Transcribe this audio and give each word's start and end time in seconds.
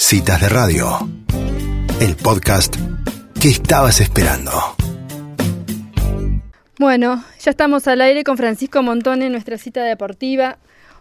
Citas 0.00 0.40
de 0.40 0.48
Radio, 0.48 0.86
el 2.00 2.14
podcast 2.14 2.76
que 3.42 3.48
estabas 3.48 4.00
esperando. 4.00 4.52
Bueno, 6.78 7.24
ya 7.40 7.50
estamos 7.50 7.88
al 7.88 8.00
aire 8.00 8.22
con 8.22 8.36
Francisco 8.36 8.80
Montón 8.84 9.22
en 9.22 9.32
nuestra 9.32 9.58
cita 9.58 9.82
deportiva. 9.82 10.58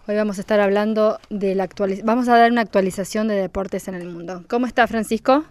Hoy 0.07 0.15
vamos 0.15 0.39
a 0.39 0.41
estar 0.41 0.59
hablando 0.59 1.19
de 1.29 1.53
la 1.53 1.65
actualización, 1.65 2.07
vamos 2.07 2.27
a 2.27 2.37
dar 2.37 2.51
una 2.51 2.61
actualización 2.61 3.27
de 3.27 3.35
deportes 3.35 3.87
en 3.87 3.93
el 3.93 4.07
mundo. 4.07 4.41
¿Cómo 4.49 4.65
está 4.65 4.87
Francisco? 4.87 5.43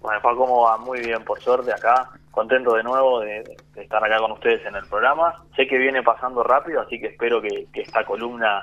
Bueno, 0.00 0.20
¿cómo 0.20 0.62
va? 0.62 0.76
Muy 0.76 0.98
bien, 0.98 1.24
por 1.24 1.40
suerte 1.40 1.72
acá. 1.72 2.10
Contento 2.32 2.74
de 2.74 2.82
nuevo 2.82 3.20
de, 3.20 3.44
estar 3.76 4.04
acá 4.04 4.18
con 4.18 4.32
ustedes 4.32 4.66
en 4.66 4.74
el 4.74 4.86
programa. 4.86 5.44
Sé 5.54 5.68
que 5.68 5.78
viene 5.78 6.02
pasando 6.02 6.42
rápido, 6.42 6.80
así 6.80 6.98
que 6.98 7.06
espero 7.06 7.40
que 7.40 7.68
esta 7.74 8.04
columna 8.04 8.60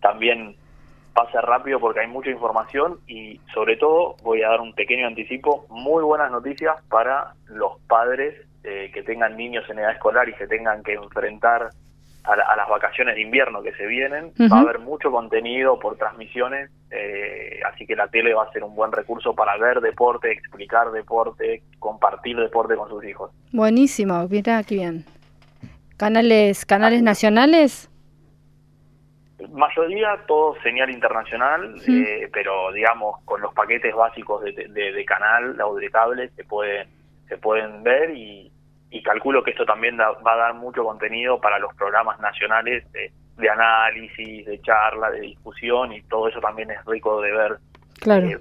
también 0.00 0.56
pase 1.16 1.40
rápido 1.40 1.80
porque 1.80 2.00
hay 2.00 2.08
mucha 2.08 2.28
información 2.28 3.00
y 3.06 3.40
sobre 3.54 3.76
todo 3.78 4.16
voy 4.22 4.42
a 4.42 4.50
dar 4.50 4.60
un 4.60 4.74
pequeño 4.74 5.06
anticipo, 5.06 5.64
muy 5.70 6.04
buenas 6.04 6.30
noticias 6.30 6.76
para 6.90 7.32
los 7.46 7.80
padres 7.88 8.34
eh, 8.62 8.90
que 8.92 9.02
tengan 9.02 9.34
niños 9.34 9.64
en 9.70 9.78
edad 9.78 9.92
escolar 9.92 10.28
y 10.28 10.34
se 10.34 10.46
tengan 10.46 10.82
que 10.82 10.92
enfrentar 10.92 11.70
a, 12.24 12.56
las 12.56 12.68
vacaciones 12.68 13.14
de 13.14 13.22
invierno 13.22 13.62
que 13.62 13.72
se 13.72 13.86
vienen. 13.86 14.32
Va 14.52 14.58
a 14.58 14.60
haber 14.60 14.80
mucho 14.80 15.10
contenido 15.10 15.78
por 15.78 15.96
transmisiones, 15.96 16.70
eh, 16.90 17.60
así 17.72 17.86
que 17.86 17.96
la 17.96 18.08
tele 18.08 18.34
va 18.34 18.42
a 18.42 18.52
ser 18.52 18.64
un 18.64 18.74
buen 18.74 18.92
recurso 18.92 19.34
para 19.34 19.56
ver 19.56 19.80
deporte, 19.80 20.30
explicar 20.32 20.90
deporte, 20.90 21.62
compartir 21.78 22.36
deporte 22.36 22.76
con 22.76 22.90
sus 22.90 23.04
hijos. 23.04 23.30
Buenísimo, 23.52 24.26
mira 24.28 24.62
qué 24.64 24.74
bien. 24.74 25.04
¿Canales, 25.96 26.66
canales 26.66 27.02
nacionales? 27.02 27.88
Mayoría 29.52 30.18
todo 30.26 30.56
señal 30.62 30.90
internacional, 30.90 31.74
eh, 31.86 32.28
pero 32.32 32.72
digamos 32.72 33.20
con 33.24 33.40
los 33.40 33.52
paquetes 33.54 33.94
básicos 33.94 34.42
de, 34.44 34.52
de, 34.52 35.04
canal 35.04 35.60
o 35.60 35.74
de 35.76 35.90
cable 35.90 36.28
se 36.30 36.44
pueden 36.44 36.88
se 37.28 37.36
pueden 37.38 37.82
ver 37.82 38.10
y, 38.10 38.52
calculo 39.04 39.44
que 39.44 39.50
esto 39.50 39.64
también 39.66 39.98
va 39.98 40.32
a 40.32 40.36
dar 40.36 40.54
mucho 40.54 40.82
contenido 40.82 41.38
para 41.38 41.58
los 41.58 41.72
programas 41.74 42.18
nacionales 42.18 42.82
de, 42.92 43.48
análisis, 43.48 44.46
de 44.46 44.58
charla, 44.62 45.10
de 45.10 45.20
discusión 45.20 45.92
y 45.92 46.02
todo 46.02 46.28
eso 46.28 46.40
también 46.40 46.70
es 46.70 46.82
rico 46.86 47.20
de 47.20 47.30
ver 47.30 47.58
claro. 48.00 48.26
Eh, 48.26 48.38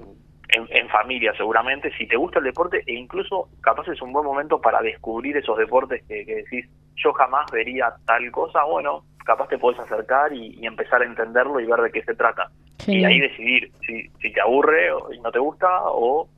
en, 0.48 0.90
familia 0.90 1.34
seguramente. 1.36 1.92
Si 1.98 2.08
te 2.08 2.16
gusta 2.16 2.40
el 2.40 2.46
deporte 2.46 2.82
e 2.88 2.94
incluso 2.94 3.50
capaz 3.62 3.88
es 3.90 4.02
un 4.02 4.14
buen 4.14 4.26
momento 4.26 4.60
para 4.60 4.82
descubrir 4.82 5.36
esos 5.38 5.58
deportes 5.58 6.02
que, 6.08 6.26
que 6.26 6.36
decís 6.36 6.66
yo 6.96 7.14
jamás 7.14 7.52
vería 7.52 7.94
tal 8.06 8.32
cosa, 8.32 8.64
bueno, 8.64 9.04
capaz 9.26 9.50
te 9.50 9.58
puedes 9.58 9.80
acercar 9.80 10.32
y, 10.32 10.66
empezar 10.66 11.02
a 11.02 11.06
entenderlo 11.06 11.60
y 11.60 11.66
ver 11.66 11.82
de 11.82 11.92
qué 11.92 12.04
se 12.04 12.16
trata. 12.16 12.50
Y 12.88 13.04
ahí 13.04 13.20
decidir 13.20 13.72
si, 13.86 14.10
si 14.22 14.32
te 14.32 14.42
aburre 14.42 14.90
y 15.14 15.20
no 15.20 15.32
te 15.32 15.40
gusta 15.40 15.68
o 15.86 16.30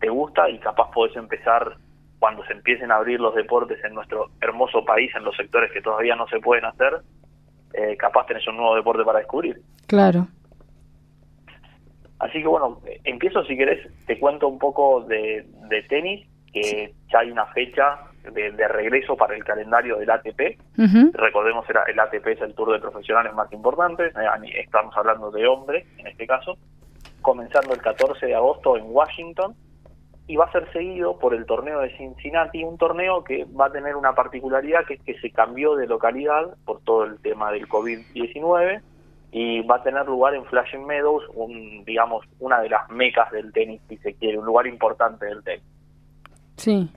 te 0.00 0.08
gusta 0.08 0.50
y 0.50 0.58
capaz 0.58 0.90
podés 0.90 1.16
empezar 1.16 1.76
cuando 2.18 2.44
se 2.44 2.52
empiecen 2.52 2.90
a 2.90 2.96
abrir 2.96 3.20
los 3.20 3.34
deportes 3.34 3.82
en 3.84 3.94
nuestro 3.94 4.30
hermoso 4.40 4.84
país, 4.84 5.10
en 5.16 5.24
los 5.24 5.36
sectores 5.36 5.72
que 5.72 5.80
todavía 5.80 6.16
no 6.16 6.26
se 6.28 6.40
pueden 6.40 6.64
hacer, 6.64 7.00
eh, 7.72 7.96
capaz 7.96 8.26
tenés 8.26 8.46
un 8.46 8.56
nuevo 8.56 8.76
deporte 8.76 9.04
para 9.04 9.20
descubrir. 9.20 9.60
Claro. 9.86 10.26
Así 12.18 12.40
que 12.40 12.46
bueno, 12.46 12.80
empiezo 13.04 13.44
si 13.44 13.56
querés, 13.56 13.88
te 14.06 14.18
cuento 14.18 14.46
un 14.46 14.58
poco 14.58 15.02
de, 15.02 15.46
de 15.68 15.82
tenis, 15.82 16.28
que 16.52 16.92
ya 17.12 17.20
hay 17.20 17.30
una 17.30 17.46
fecha 17.46 17.98
de, 18.30 18.68
regreso 18.68 19.16
para 19.16 19.34
el 19.34 19.44
calendario 19.44 19.98
del 19.98 20.10
ATP. 20.10 20.58
Recordemos, 21.12 21.68
era, 21.68 21.82
el 21.84 21.98
ATP 21.98 22.26
es 22.28 22.40
el 22.40 22.54
tour 22.54 22.72
de 22.72 22.78
profesionales 22.78 23.34
más 23.34 23.52
importante, 23.52 24.06
eh, 24.06 24.60
estamos 24.60 24.96
hablando 24.96 25.30
de 25.30 25.46
hombres 25.46 25.86
en 25.98 26.06
este 26.06 26.26
caso, 26.26 26.56
comenzando 27.20 27.74
el 27.74 27.80
14 27.80 28.26
de 28.26 28.34
agosto 28.34 28.76
en 28.76 28.84
Washington 28.86 29.54
y 30.26 30.36
va 30.36 30.46
a 30.46 30.52
ser 30.52 30.70
seguido 30.72 31.18
por 31.18 31.34
el 31.34 31.46
torneo 31.46 31.80
de 31.80 31.96
Cincinnati, 31.96 32.62
un 32.62 32.78
torneo 32.78 33.24
que 33.24 33.44
va 33.44 33.66
a 33.66 33.72
tener 33.72 33.96
una 33.96 34.14
particularidad 34.14 34.84
que 34.86 34.94
es 34.94 35.02
que 35.02 35.18
se 35.20 35.30
cambió 35.30 35.74
de 35.74 35.86
localidad 35.86 36.56
por 36.64 36.80
todo 36.82 37.04
el 37.04 37.18
tema 37.20 37.50
del 37.50 37.68
COVID-19 37.68 38.80
y 39.32 39.62
va 39.62 39.76
a 39.76 39.82
tener 39.82 40.06
lugar 40.06 40.34
en 40.34 40.44
Flashing 40.44 40.86
Meadows, 40.86 41.24
un, 41.34 41.84
digamos, 41.84 42.24
una 42.38 42.60
de 42.60 42.68
las 42.68 42.88
mecas 42.90 43.30
del 43.32 43.50
tenis, 43.52 43.80
si 43.88 43.96
se 43.96 44.14
quiere, 44.14 44.38
un 44.38 44.44
lugar 44.44 44.66
importante 44.66 45.24
del 45.26 45.42
tenis. 45.42 45.64
Sí. 46.56 46.88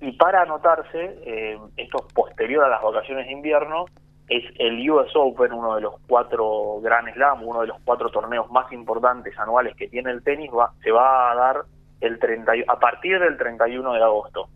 Y 0.00 0.12
para 0.12 0.42
anotarse, 0.42 1.20
eh, 1.24 1.58
esto 1.76 2.04
es 2.06 2.12
posterior 2.14 2.64
a 2.64 2.68
las 2.68 2.82
vacaciones 2.82 3.26
de 3.26 3.32
invierno, 3.32 3.84
es 4.28 4.44
el 4.58 4.88
US 4.90 5.10
Open, 5.14 5.52
uno 5.52 5.74
de 5.74 5.82
los 5.82 5.94
cuatro 6.06 6.80
Grand 6.80 7.12
Slam, 7.12 7.42
uno 7.42 7.62
de 7.62 7.66
los 7.66 7.80
cuatro 7.84 8.08
torneos 8.10 8.50
más 8.50 8.72
importantes 8.72 9.36
anuales 9.38 9.76
que 9.76 9.88
tiene 9.88 10.10
el 10.12 10.22
tenis, 10.22 10.50
va, 10.52 10.72
se 10.82 10.90
va 10.92 11.32
a 11.32 11.34
dar 11.34 11.64
el 12.00 12.18
30, 12.18 12.52
a 12.66 12.78
partir 12.78 13.18
del 13.18 13.36
31 13.36 13.92
de 13.92 14.02
agosto. 14.02 14.48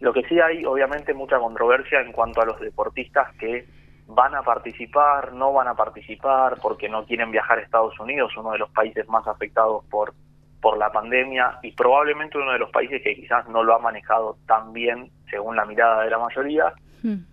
Lo 0.00 0.12
que 0.12 0.22
sí 0.28 0.40
hay, 0.40 0.64
obviamente, 0.64 1.12
mucha 1.14 1.38
controversia 1.38 2.00
en 2.00 2.12
cuanto 2.12 2.40
a 2.40 2.46
los 2.46 2.60
deportistas 2.60 3.34
que 3.36 3.66
van 4.06 4.34
a 4.34 4.42
participar, 4.42 5.32
no 5.32 5.52
van 5.52 5.68
a 5.68 5.74
participar, 5.74 6.58
porque 6.62 6.88
no 6.88 7.04
quieren 7.04 7.30
viajar 7.30 7.58
a 7.58 7.62
Estados 7.62 7.98
Unidos, 7.98 8.32
uno 8.36 8.52
de 8.52 8.58
los 8.58 8.70
países 8.70 9.08
más 9.08 9.26
afectados 9.26 9.84
por 9.86 10.14
por 10.60 10.78
la 10.78 10.90
pandemia 10.90 11.58
y 11.62 11.72
probablemente 11.72 12.38
uno 12.38 12.52
de 12.52 12.58
los 12.58 12.70
países 12.70 13.02
que 13.02 13.14
quizás 13.14 13.48
no 13.48 13.62
lo 13.62 13.74
ha 13.74 13.78
manejado 13.78 14.38
tan 14.46 14.72
bien 14.72 15.10
según 15.30 15.56
la 15.56 15.64
mirada 15.64 16.04
de 16.04 16.10
la 16.10 16.18
mayoría. 16.18 16.72
Hmm. 17.02 17.24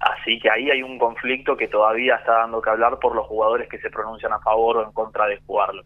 Así 0.00 0.38
que 0.38 0.50
ahí 0.50 0.70
hay 0.70 0.82
un 0.82 0.98
conflicto 0.98 1.56
que 1.56 1.68
todavía 1.68 2.16
está 2.16 2.38
dando 2.38 2.62
que 2.62 2.70
hablar 2.70 2.98
por 2.98 3.14
los 3.14 3.26
jugadores 3.26 3.68
que 3.68 3.78
se 3.78 3.90
pronuncian 3.90 4.32
a 4.32 4.40
favor 4.40 4.78
o 4.78 4.84
en 4.84 4.92
contra 4.92 5.26
de 5.26 5.38
jugarlo. 5.46 5.82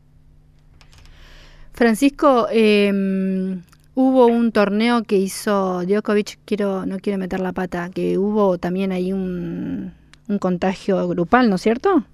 Francisco, 1.73 2.47
em, 2.53 3.63
hubo 3.97 4.27
un 4.27 4.53
torneo 4.53 5.03
que 5.03 5.17
hizo 5.17 5.85
Djokovic, 5.85 6.39
quiero, 6.45 6.87
no 6.87 6.99
quiero 6.99 7.19
meter 7.19 7.41
la 7.41 7.53
pata, 7.53 7.91
que 7.93 8.17
hubo 8.17 8.59
también 8.59 8.93
ahí 8.93 9.13
un, 9.13 9.93
un 10.29 10.39
contagio 10.39 11.09
grupal, 11.09 11.51
¿no 11.51 11.57
es 11.57 11.63
cierto? 11.63 12.05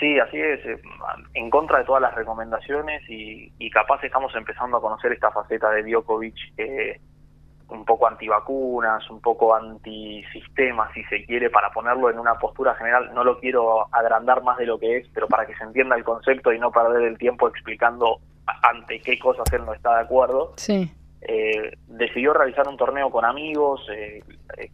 Sí, 0.00 0.18
así 0.18 0.40
es, 0.40 0.64
eh, 0.64 0.80
en 1.34 1.50
contra 1.50 1.78
de 1.78 1.84
todas 1.84 2.00
las 2.00 2.14
recomendaciones 2.14 3.02
y, 3.08 3.70
capaz 3.70 4.02
estamos 4.02 4.34
empezando 4.34 4.78
a 4.78 4.80
conocer 4.80 5.12
esta 5.12 5.30
faceta 5.30 5.70
de 5.70 5.84
Djokovic 5.84 6.34
eh, 6.56 6.98
un 7.68 7.84
poco 7.84 8.08
antivacunas, 8.08 9.08
un 9.10 9.20
poco 9.20 9.54
antisistema, 9.54 10.90
si 10.92 11.04
se 11.04 11.24
quiere, 11.24 11.50
para 11.50 11.70
ponerlo 11.70 12.10
en 12.10 12.18
una 12.18 12.34
postura 12.34 12.74
general. 12.74 13.14
No 13.14 13.22
lo 13.22 13.38
quiero 13.38 13.94
agrandar 13.94 14.42
más 14.42 14.56
de 14.56 14.66
lo 14.66 14.78
que 14.78 14.96
es, 14.96 15.08
pero 15.14 15.28
para 15.28 15.46
que 15.46 15.54
se 15.54 15.62
entienda 15.64 15.94
el 15.96 16.02
concepto 16.02 16.52
y 16.52 16.58
no 16.58 16.72
perder 16.72 17.02
el 17.02 17.18
tiempo 17.18 17.46
explicando 17.46 18.18
ante 18.46 19.00
qué 19.00 19.18
cosas 19.18 19.44
él 19.52 19.64
no 19.64 19.74
está 19.74 19.96
de 19.96 20.00
acuerdo. 20.00 20.54
Sí. 20.56 20.90
Eh, 21.20 21.76
decidió 21.86 22.32
realizar 22.32 22.66
un 22.66 22.78
torneo 22.78 23.10
con 23.10 23.24
amigos, 23.24 23.86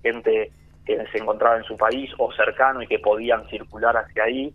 gente 0.03 0.53
que 0.87 1.05
se 1.13 1.19
encontraba 1.19 1.57
en 1.57 1.65
su 1.65 1.77
país 1.77 2.11
o 2.17 2.33
cercano 2.33 2.81
y 2.81 2.87
que 2.87 3.01
podían 3.01 3.47
circular 3.49 3.97
hacia 3.97 4.25
ahí 4.25 4.55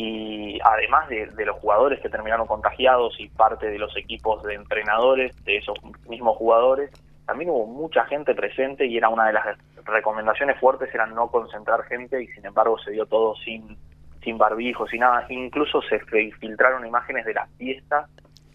y 0.00 0.60
además 0.62 1.08
de, 1.08 1.44
los 1.44 1.56
jugadores 1.56 1.98
que 2.00 2.08
terminaron 2.08 2.46
contagiados 2.46 3.18
y 3.18 3.28
parte 3.30 3.68
de 3.68 3.80
los 3.80 3.96
equipos 3.96 4.44
de 4.44 4.54
entrenadores 4.54 5.34
de 5.44 5.56
esos 5.56 5.76
mismos 6.08 6.36
jugadores, 6.36 6.90
también 7.26 7.50
hubo 7.50 7.66
mucha 7.66 8.04
gente 8.04 8.32
presente 8.32 8.86
y 8.86 8.96
era 8.96 9.08
una 9.08 9.26
de 9.26 9.32
las 9.32 9.58
recomendaciones 9.84 10.56
fuertes 10.60 10.94
era 10.94 11.06
no 11.06 11.28
concentrar 11.28 11.82
gente 11.84 12.22
y 12.22 12.28
sin 12.28 12.46
embargo 12.46 12.78
se 12.78 12.92
dio 12.92 13.06
todo 13.06 13.34
sin 13.44 13.76
sin 14.22 14.38
barbijos 14.38 14.92
y 14.94 14.98
nada, 14.98 15.26
incluso 15.30 15.82
se 15.82 15.98
filtraron 16.38 16.86
imágenes 16.86 17.24
de 17.24 17.34
la 17.34 17.46
fiesta 17.56 18.06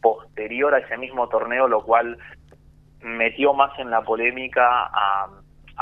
posterior 0.01 0.73
a 0.73 0.79
ese 0.79 0.97
mismo 0.97 1.27
torneo, 1.27 1.67
lo 1.67 1.83
cual 1.83 2.17
metió 3.01 3.53
más 3.53 3.77
en 3.79 3.89
la 3.89 4.01
polémica 4.01 4.85
a 4.85 5.27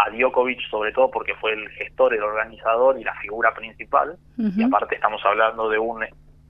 a 0.06 0.10
Djokovic 0.10 0.62
sobre 0.70 0.92
todo 0.92 1.10
porque 1.12 1.36
fue 1.36 1.54
el 1.54 1.70
gestor, 1.70 2.14
el 2.14 2.24
organizador 2.24 3.00
y 3.00 3.04
la 3.04 3.14
figura 3.16 3.54
principal. 3.54 4.18
Y 4.38 4.64
aparte 4.64 4.96
estamos 4.96 5.22
hablando 5.26 5.70
de 5.70 5.78
un 5.78 6.04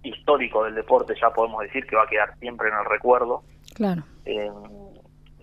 histórico 0.03 0.63
del 0.63 0.75
deporte, 0.75 1.13
ya 1.19 1.29
podemos 1.31 1.61
decir 1.61 1.85
que 1.85 1.95
va 1.95 2.03
a 2.03 2.07
quedar 2.07 2.37
siempre 2.39 2.69
en 2.69 2.75
el 2.75 2.85
recuerdo. 2.85 3.43
Claro. 3.75 4.03
Eh, 4.25 4.49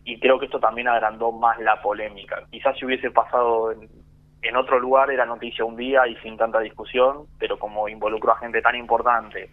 y 0.05 0.19
creo 0.19 0.39
que 0.39 0.47
esto 0.47 0.59
también 0.59 0.89
agrandó 0.89 1.33
más 1.33 1.59
la 1.61 1.81
polémica. 1.83 2.43
Quizás 2.51 2.77
si 2.79 2.87
hubiese 2.87 3.11
pasado 3.11 3.73
en, 3.73 4.57
otro 4.57 4.81
lugar 4.81 5.11
era 5.11 5.27
noticia 5.27 5.65
un 5.65 5.77
día 5.77 6.07
y 6.09 6.17
sin 6.17 6.37
tanta 6.37 6.61
discusión, 6.61 7.27
pero 7.39 7.59
como 7.59 7.89
involucró 7.89 8.33
a 8.33 8.39
gente 8.39 8.63
tan 8.63 8.75
importante 8.77 9.51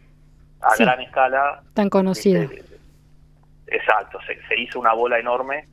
a 0.61 0.75
gran 0.77 1.01
escala... 1.01 1.61
Tan 1.73 1.89
conocida. 1.89 2.47
exacto, 3.67 4.19
se, 4.25 4.41
se 4.47 4.59
hizo 4.59 4.79
una 4.79 4.93
bola 4.93 5.19
enorme 5.19 5.67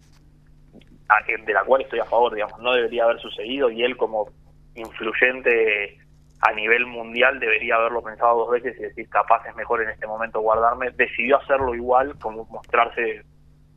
de 1.45 1.53
la 1.53 1.65
cual 1.65 1.83
estoy 1.83 2.01
a 2.01 2.05
favor, 2.05 2.35
digamos, 2.35 2.59
no 2.61 2.73
debería 2.73 3.05
haber 3.05 3.21
sucedido 3.21 3.71
y 3.71 3.83
él 3.83 3.97
como 3.97 4.29
influyente 4.75 5.99
a 6.41 6.53
nivel 6.53 6.87
mundial 6.87 7.39
debería 7.39 7.77
haberlo 7.77 8.03
pensado 8.03 8.39
dos 8.39 8.51
veces 8.51 8.77
y 8.79 8.83
decir 8.83 9.09
capaz 9.09 9.47
es 9.47 9.55
mejor 9.55 9.83
en 9.83 9.91
este 9.91 10.07
momento 10.07 10.41
guardarme, 10.41 10.91
decidió 10.91 11.37
hacerlo 11.37 11.75
igual, 11.75 12.19
como 12.19 12.45
mostrarse 12.47 13.23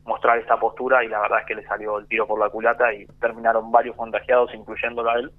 mostrar 0.06 0.38
esta 0.38 0.58
postura 0.58 1.04
y 1.04 1.08
la 1.08 1.20
verdad 1.20 1.40
es 1.40 1.46
que 1.46 1.54
le 1.56 1.66
salió 1.66 1.98
el 1.98 2.06
tiro 2.06 2.26
por 2.26 2.38
la 2.38 2.48
culata 2.48 2.92
y 2.94 3.06
terminaron 3.20 3.70
varios 3.70 3.96
contagiados 3.96 4.54
incluyéndolo 4.54 5.10
a 5.10 5.18
él. 5.18 5.30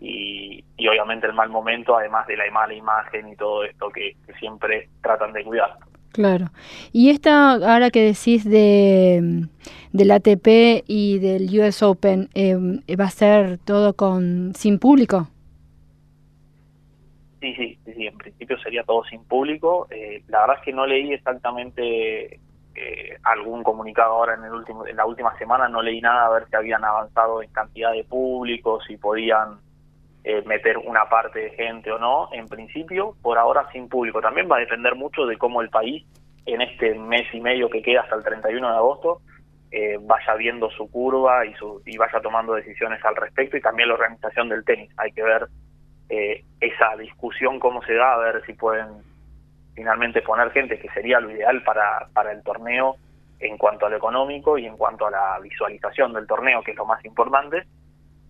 y, 0.00 0.64
obviamente 0.88 1.26
el 1.26 1.32
mal 1.32 1.48
momento, 1.48 1.96
además 1.96 2.26
de 2.26 2.36
la 2.36 2.50
mala 2.50 2.74
imagen 2.74 3.28
y 3.28 3.36
todo 3.36 3.64
esto 3.64 3.88
que, 3.90 4.16
siempre 4.38 4.88
tratan 5.00 5.32
de 5.32 5.44
cuidar. 5.44 5.76
Claro. 6.14 6.52
Y 6.92 7.10
esta, 7.10 7.54
ahora 7.54 7.90
que 7.90 8.00
decís 8.00 8.44
de 8.44 9.48
del 9.90 10.10
ATP 10.12 10.84
y 10.86 11.18
del 11.18 11.48
US 11.58 11.82
Open, 11.82 12.28
eh, 12.34 12.56
¿va 12.94 13.06
a 13.06 13.10
ser 13.10 13.58
todo 13.58 13.94
con 13.94 14.52
sin 14.54 14.78
público? 14.78 15.26
Sí, 17.40 17.52
sí, 17.56 17.78
sí, 17.84 18.06
en 18.06 18.16
principio 18.16 18.56
sería 18.60 18.84
todo 18.84 19.02
sin 19.10 19.24
público. 19.24 19.88
Eh, 19.90 20.22
la 20.28 20.42
verdad 20.42 20.56
es 20.60 20.64
que 20.64 20.72
no 20.72 20.86
leí 20.86 21.12
exactamente 21.12 22.38
eh, 22.76 23.18
algún 23.24 23.64
comunicado 23.64 24.12
ahora 24.12 24.34
en 24.34 24.44
el 24.44 24.52
último 24.52 24.86
en 24.86 24.96
la 24.96 25.06
última 25.06 25.36
semana 25.36 25.68
no 25.68 25.82
leí 25.82 26.00
nada 26.00 26.26
a 26.26 26.30
ver 26.30 26.48
si 26.48 26.54
habían 26.54 26.84
avanzado 26.84 27.42
en 27.42 27.50
cantidad 27.50 27.90
de 27.90 28.04
públicos 28.04 28.84
si 28.86 28.96
podían 28.96 29.58
eh, 30.24 30.42
meter 30.46 30.78
una 30.78 31.08
parte 31.08 31.38
de 31.38 31.50
gente 31.50 31.92
o 31.92 31.98
no 31.98 32.28
en 32.32 32.48
principio 32.48 33.14
por 33.22 33.38
ahora 33.38 33.68
sin 33.72 33.88
público. 33.88 34.20
También 34.20 34.48
va 34.50 34.56
a 34.56 34.60
depender 34.60 34.94
mucho 34.94 35.26
de 35.26 35.36
cómo 35.36 35.60
el 35.60 35.70
país 35.70 36.04
en 36.46 36.62
este 36.62 36.94
mes 36.94 37.26
y 37.32 37.40
medio 37.40 37.68
que 37.68 37.82
queda 37.82 38.02
hasta 38.02 38.16
el 38.16 38.24
31 38.24 38.70
de 38.70 38.76
agosto 38.76 39.20
eh, 39.70 39.98
vaya 40.00 40.34
viendo 40.34 40.70
su 40.70 40.90
curva 40.90 41.44
y 41.46 41.54
su 41.54 41.82
y 41.84 41.96
vaya 41.96 42.20
tomando 42.20 42.54
decisiones 42.54 43.04
al 43.04 43.16
respecto 43.16 43.56
y 43.56 43.60
también 43.60 43.88
la 43.88 43.94
organización 43.94 44.48
del 44.48 44.64
tenis. 44.64 44.90
Hay 44.96 45.12
que 45.12 45.22
ver 45.22 45.48
esa 46.60 46.96
discusión 46.96 47.58
cómo 47.58 47.82
se 47.82 47.94
da 47.94 48.14
a 48.14 48.18
ver 48.18 48.44
si 48.46 48.52
pueden 48.52 49.02
finalmente 49.74 50.22
poner 50.22 50.50
gente, 50.52 50.78
que 50.78 50.88
sería 50.90 51.20
lo 51.20 51.30
ideal 51.30 51.62
para, 51.64 52.06
para 52.12 52.32
el 52.32 52.42
torneo 52.42 52.96
en 53.40 53.58
cuanto 53.58 53.86
a 53.86 53.90
lo 53.90 53.96
económico 53.96 54.56
y 54.56 54.66
en 54.66 54.76
cuanto 54.76 55.06
a 55.06 55.10
la 55.10 55.38
visualización 55.40 56.12
del 56.12 56.26
torneo, 56.26 56.62
que 56.62 56.70
es 56.70 56.76
lo 56.76 56.86
más 56.86 57.04
importante, 57.04 57.64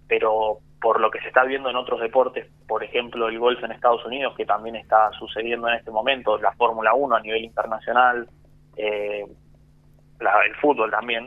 pero 0.08 0.58
por 0.84 1.00
lo 1.00 1.10
que 1.10 1.18
se 1.20 1.28
está 1.28 1.44
viendo 1.44 1.70
en 1.70 1.76
otros 1.76 1.98
deportes, 1.98 2.46
por 2.68 2.84
ejemplo 2.84 3.28
el 3.28 3.38
golf 3.38 3.64
en 3.64 3.72
Estados 3.72 4.04
Unidos, 4.04 4.34
que 4.36 4.44
también 4.44 4.76
está 4.76 5.10
sucediendo 5.18 5.66
en 5.66 5.76
este 5.76 5.90
momento, 5.90 6.36
la 6.36 6.52
Fórmula 6.52 6.92
1 6.92 7.16
a 7.16 7.20
nivel 7.20 7.42
internacional, 7.42 8.28
eh, 8.76 9.24
el 10.20 10.54
fútbol 10.56 10.90
también, 10.90 11.26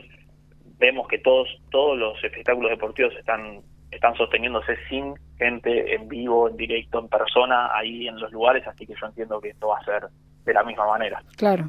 vemos 0.78 1.08
que 1.08 1.18
todos 1.18 1.48
todos 1.72 1.98
los 1.98 2.22
espectáculos 2.22 2.70
deportivos 2.70 3.12
están 3.16 3.60
están 3.90 4.14
sosteniéndose 4.14 4.76
sin 4.88 5.14
gente 5.38 5.92
en 5.92 6.06
vivo, 6.06 6.48
en 6.48 6.56
directo, 6.56 7.00
en 7.00 7.08
persona, 7.08 7.76
ahí 7.76 8.06
en 8.06 8.20
los 8.20 8.30
lugares, 8.30 8.64
así 8.64 8.86
que 8.86 8.94
yo 8.94 9.06
entiendo 9.08 9.40
que 9.40 9.48
esto 9.48 9.66
va 9.66 9.78
a 9.78 9.84
ser 9.84 10.06
de 10.44 10.54
la 10.54 10.62
misma 10.62 10.86
manera. 10.86 11.20
Claro. 11.36 11.68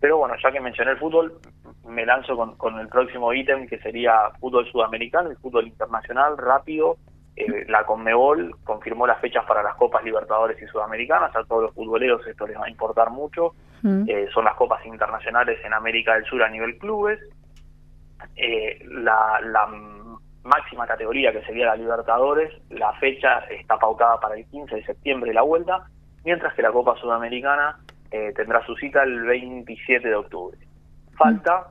Pero 0.00 0.18
bueno, 0.18 0.34
ya 0.42 0.50
que 0.50 0.58
mencioné 0.58 0.90
el 0.90 0.98
fútbol, 0.98 1.38
me 1.86 2.06
lanzo 2.06 2.36
con, 2.36 2.56
con 2.56 2.78
el 2.78 2.88
próximo 2.88 3.32
ítem 3.32 3.66
que 3.66 3.78
sería 3.78 4.30
fútbol 4.40 4.70
sudamericano 4.70 5.32
y 5.32 5.36
fútbol 5.36 5.66
internacional, 5.66 6.38
rápido. 6.38 6.96
Eh, 7.34 7.64
la 7.68 7.84
Conmebol 7.84 8.54
confirmó 8.62 9.06
las 9.06 9.20
fechas 9.20 9.44
para 9.46 9.62
las 9.62 9.74
Copas 9.76 10.04
Libertadores 10.04 10.60
y 10.60 10.66
Sudamericanas. 10.66 11.34
A 11.34 11.44
todos 11.44 11.62
los 11.62 11.74
futboleros 11.74 12.26
esto 12.26 12.46
les 12.46 12.58
va 12.58 12.66
a 12.66 12.70
importar 12.70 13.10
mucho. 13.10 13.54
Mm. 13.82 14.04
Eh, 14.06 14.28
son 14.32 14.44
las 14.44 14.54
Copas 14.54 14.84
Internacionales 14.86 15.58
en 15.64 15.72
América 15.72 16.14
del 16.14 16.24
Sur 16.26 16.42
a 16.42 16.48
nivel 16.48 16.78
clubes 16.78 17.18
eh, 18.36 18.78
la, 18.88 19.40
la 19.42 19.68
máxima 20.44 20.86
categoría 20.86 21.32
que 21.32 21.42
sería 21.42 21.66
la 21.66 21.76
Libertadores, 21.76 22.52
la 22.70 22.92
fecha 22.94 23.38
está 23.50 23.78
pautada 23.78 24.18
para 24.20 24.36
el 24.36 24.46
15 24.46 24.76
de 24.76 24.84
septiembre 24.84 25.32
la 25.32 25.42
vuelta, 25.42 25.86
mientras 26.24 26.54
que 26.54 26.62
la 26.62 26.72
Copa 26.72 26.96
Sudamericana 26.96 27.78
eh, 28.10 28.32
tendrá 28.34 28.64
su 28.66 28.74
cita 28.76 29.02
el 29.02 29.22
27 29.22 30.08
de 30.08 30.14
octubre. 30.14 30.58
Falta 31.16 31.68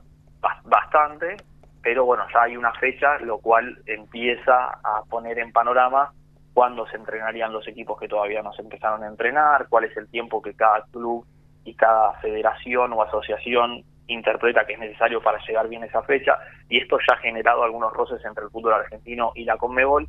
bastante, 0.64 1.36
pero 1.82 2.04
bueno, 2.04 2.24
ya 2.32 2.42
hay 2.42 2.56
una 2.56 2.72
fecha, 2.74 3.18
lo 3.18 3.38
cual 3.38 3.78
empieza 3.86 4.70
a 4.82 5.02
poner 5.08 5.38
en 5.38 5.52
panorama 5.52 6.12
cuándo 6.54 6.86
se 6.86 6.96
entrenarían 6.96 7.52
los 7.52 7.66
equipos 7.66 7.98
que 7.98 8.08
todavía 8.08 8.42
no 8.42 8.52
se 8.52 8.62
empezaron 8.62 9.02
a 9.02 9.08
entrenar, 9.08 9.66
cuál 9.68 9.84
es 9.84 9.96
el 9.96 10.08
tiempo 10.08 10.42
que 10.42 10.54
cada 10.54 10.84
club 10.92 11.26
y 11.64 11.74
cada 11.74 12.12
federación 12.20 12.92
o 12.92 13.02
asociación 13.02 13.84
interpreta 14.08 14.66
que 14.66 14.74
es 14.74 14.78
necesario 14.78 15.22
para 15.22 15.38
llegar 15.46 15.68
bien 15.68 15.82
a 15.82 15.86
esa 15.86 16.02
fecha 16.02 16.36
y 16.68 16.78
esto 16.78 16.98
ya 16.98 17.14
ha 17.14 17.18
generado 17.18 17.62
algunos 17.62 17.92
roces 17.92 18.22
entre 18.24 18.44
el 18.44 18.50
fútbol 18.50 18.74
argentino 18.74 19.32
y 19.34 19.44
la 19.44 19.56
Conmebol 19.56 20.08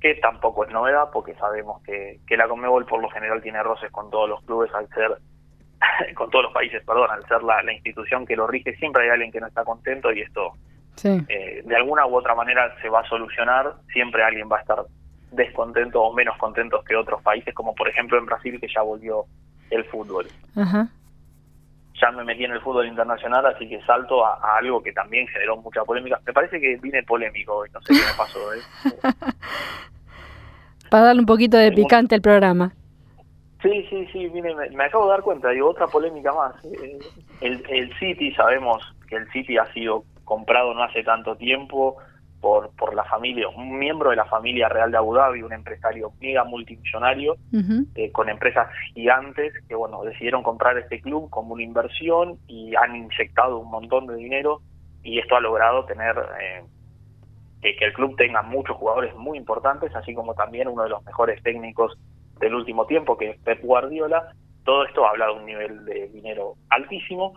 que 0.00 0.14
tampoco 0.16 0.64
es 0.64 0.70
novedad 0.70 1.08
porque 1.12 1.34
sabemos 1.34 1.82
que, 1.82 2.20
que 2.26 2.36
la 2.36 2.48
Conmebol 2.48 2.86
por 2.86 3.00
lo 3.00 3.08
general 3.08 3.42
tiene 3.42 3.62
roces 3.62 3.90
con 3.90 4.10
todos 4.10 4.28
los 4.28 4.42
clubes 4.44 4.72
al 4.74 4.88
ser 4.88 5.18
con 6.14 6.30
todos 6.30 6.44
los 6.44 6.54
países, 6.54 6.82
perdón, 6.84 7.10
al 7.10 7.26
ser 7.26 7.42
la, 7.42 7.72
institución 7.72 8.26
que 8.26 8.36
lo 8.36 8.46
rige, 8.46 8.76
siempre 8.76 9.04
hay 9.04 9.10
alguien 9.10 9.32
que 9.32 9.40
no 9.40 9.46
está 9.46 9.64
contento 9.64 10.12
y 10.12 10.20
esto 10.20 10.54
eh, 11.04 11.62
de 11.64 11.76
alguna 11.76 12.06
u 12.06 12.16
otra 12.16 12.34
manera 12.34 12.74
se 12.82 12.88
va 12.88 13.00
a 13.00 13.08
solucionar, 13.08 13.74
siempre 13.92 14.22
alguien 14.22 14.48
va 14.50 14.58
a 14.58 14.60
estar 14.60 14.84
descontento 15.32 16.02
o 16.02 16.12
menos 16.12 16.36
contentos 16.38 16.84
que 16.84 16.96
otros 16.96 17.22
países, 17.22 17.54
como 17.54 17.74
por 17.74 17.88
ejemplo 17.88 18.18
en 18.18 18.26
Brasil 18.26 18.58
que 18.60 18.68
ya 18.68 18.82
volvió 18.82 19.24
el 19.70 19.84
fútbol. 19.84 20.26
Ajá 20.56 20.88
ya 22.00 22.10
me 22.10 22.24
metí 22.24 22.44
en 22.44 22.52
el 22.52 22.60
fútbol 22.60 22.86
internacional, 22.86 23.44
así 23.46 23.68
que 23.68 23.80
salto 23.82 24.24
a, 24.24 24.38
algo 24.58 24.82
que 24.82 24.92
también 24.92 25.26
generó 25.28 25.56
mucha 25.56 25.84
polémica. 25.84 26.20
Me 26.26 26.32
parece 26.32 26.60
que 26.60 26.76
vine 26.76 27.02
polémico 27.02 27.56
hoy, 27.56 27.68
no 27.72 27.80
sé 27.82 27.94
qué 27.94 28.00
me 28.00 28.16
pasó. 28.16 28.38
¿eh? 28.54 28.60
Para 30.90 31.04
darle 31.04 31.20
un 31.20 31.26
poquito 31.26 31.56
de 31.56 31.72
picante 31.72 32.14
al 32.14 32.20
programa. 32.20 32.72
Sí, 33.62 33.86
sí, 33.90 34.06
sí, 34.12 34.28
vine, 34.28 34.54
me, 34.54 34.84
acabo 34.84 35.04
de 35.04 35.10
dar 35.10 35.22
cuenta, 35.22 35.50
digo, 35.50 35.70
otra 35.70 35.86
polémica 35.86 36.32
más. 36.32 36.54
Eh, 36.64 36.98
el, 37.40 37.62
el 37.68 37.98
City, 37.98 38.32
sabemos 38.34 38.82
que 39.08 39.16
el 39.16 39.30
City 39.32 39.58
ha 39.58 39.70
sido 39.72 40.04
comprado 40.24 40.72
no 40.72 40.82
hace 40.82 41.02
tanto 41.02 41.36
tiempo, 41.36 41.96
por, 42.40 42.70
por 42.76 42.94
la 42.94 43.04
familia, 43.04 43.48
un 43.48 43.78
miembro 43.78 44.10
de 44.10 44.16
la 44.16 44.24
familia 44.24 44.68
real 44.68 44.90
de 44.90 44.96
Abu 44.96 45.14
Dhabi, 45.14 45.42
un 45.42 45.52
empresario 45.52 46.12
mega 46.20 46.44
multimillonario, 46.44 47.36
eh, 47.94 48.10
con 48.12 48.28
empresas 48.28 48.68
gigantes 48.94 49.52
que 49.68 49.74
bueno 49.74 50.02
decidieron 50.04 50.42
comprar 50.42 50.78
este 50.78 51.00
club 51.00 51.28
como 51.30 51.54
una 51.54 51.62
inversión 51.62 52.38
y 52.46 52.74
han 52.76 52.96
inyectado 52.96 53.58
un 53.58 53.70
montón 53.70 54.06
de 54.06 54.16
dinero 54.16 54.62
y 55.02 55.18
esto 55.18 55.36
ha 55.36 55.40
logrado 55.40 55.84
tener 55.84 56.16
eh, 56.40 56.64
que, 57.60 57.76
que, 57.76 57.84
el 57.84 57.92
club 57.92 58.16
tenga 58.16 58.42
muchos 58.42 58.76
jugadores 58.76 59.14
muy 59.16 59.36
importantes, 59.36 59.94
así 59.94 60.14
como 60.14 60.34
también 60.34 60.68
uno 60.68 60.84
de 60.84 60.90
los 60.90 61.04
mejores 61.04 61.42
técnicos 61.42 61.98
del 62.40 62.54
último 62.54 62.86
tiempo, 62.86 63.16
que 63.16 63.30
es 63.30 63.38
Pep 63.38 63.62
Guardiola. 63.62 64.34
Todo 64.64 64.84
esto 64.84 65.06
habla 65.06 65.26
de 65.26 65.32
un 65.32 65.46
nivel 65.46 65.84
de 65.84 66.08
dinero 66.08 66.56
altísimo 66.68 67.34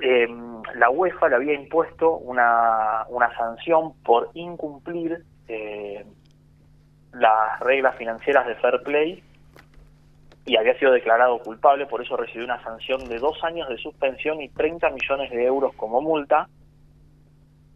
eh, 0.00 0.26
la 0.74 0.90
UEFA 0.90 1.28
le 1.28 1.36
había 1.36 1.54
impuesto 1.54 2.16
una, 2.16 3.04
una 3.08 3.34
sanción 3.36 3.94
por 4.02 4.30
incumplir 4.34 5.22
eh, 5.46 6.04
las 7.12 7.60
reglas 7.60 7.96
financieras 7.96 8.46
de 8.46 8.56
fair 8.56 8.82
play 8.82 9.22
y 10.46 10.56
había 10.56 10.76
sido 10.78 10.92
declarado 10.92 11.38
culpable, 11.38 11.86
por 11.86 12.02
eso 12.02 12.16
recibió 12.16 12.44
una 12.44 12.62
sanción 12.62 13.08
de 13.08 13.18
dos 13.18 13.42
años 13.44 13.68
de 13.68 13.78
suspensión 13.78 14.42
y 14.42 14.48
30 14.48 14.90
millones 14.90 15.30
de 15.30 15.44
euros 15.44 15.74
como 15.76 16.02
multa. 16.02 16.48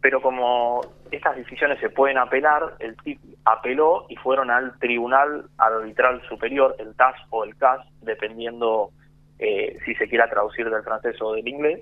Pero 0.01 0.21
como 0.21 0.81
estas 1.11 1.35
decisiones 1.35 1.79
se 1.79 1.89
pueden 1.89 2.17
apelar, 2.17 2.75
el 2.79 2.95
TIP 2.97 3.19
apeló 3.45 4.05
y 4.09 4.15
fueron 4.15 4.49
al 4.49 4.77
Tribunal 4.79 5.45
Arbitral 5.57 6.21
Superior, 6.29 6.75
el 6.79 6.95
TAS 6.95 7.15
o 7.29 7.43
el 7.43 7.55
CAS, 7.57 7.85
dependiendo 8.01 8.91
eh, 9.39 9.77
si 9.85 9.95
se 9.95 10.07
quiera 10.07 10.29
traducir 10.29 10.69
del 10.69 10.83
francés 10.83 11.15
o 11.21 11.33
del 11.33 11.47
inglés. 11.47 11.81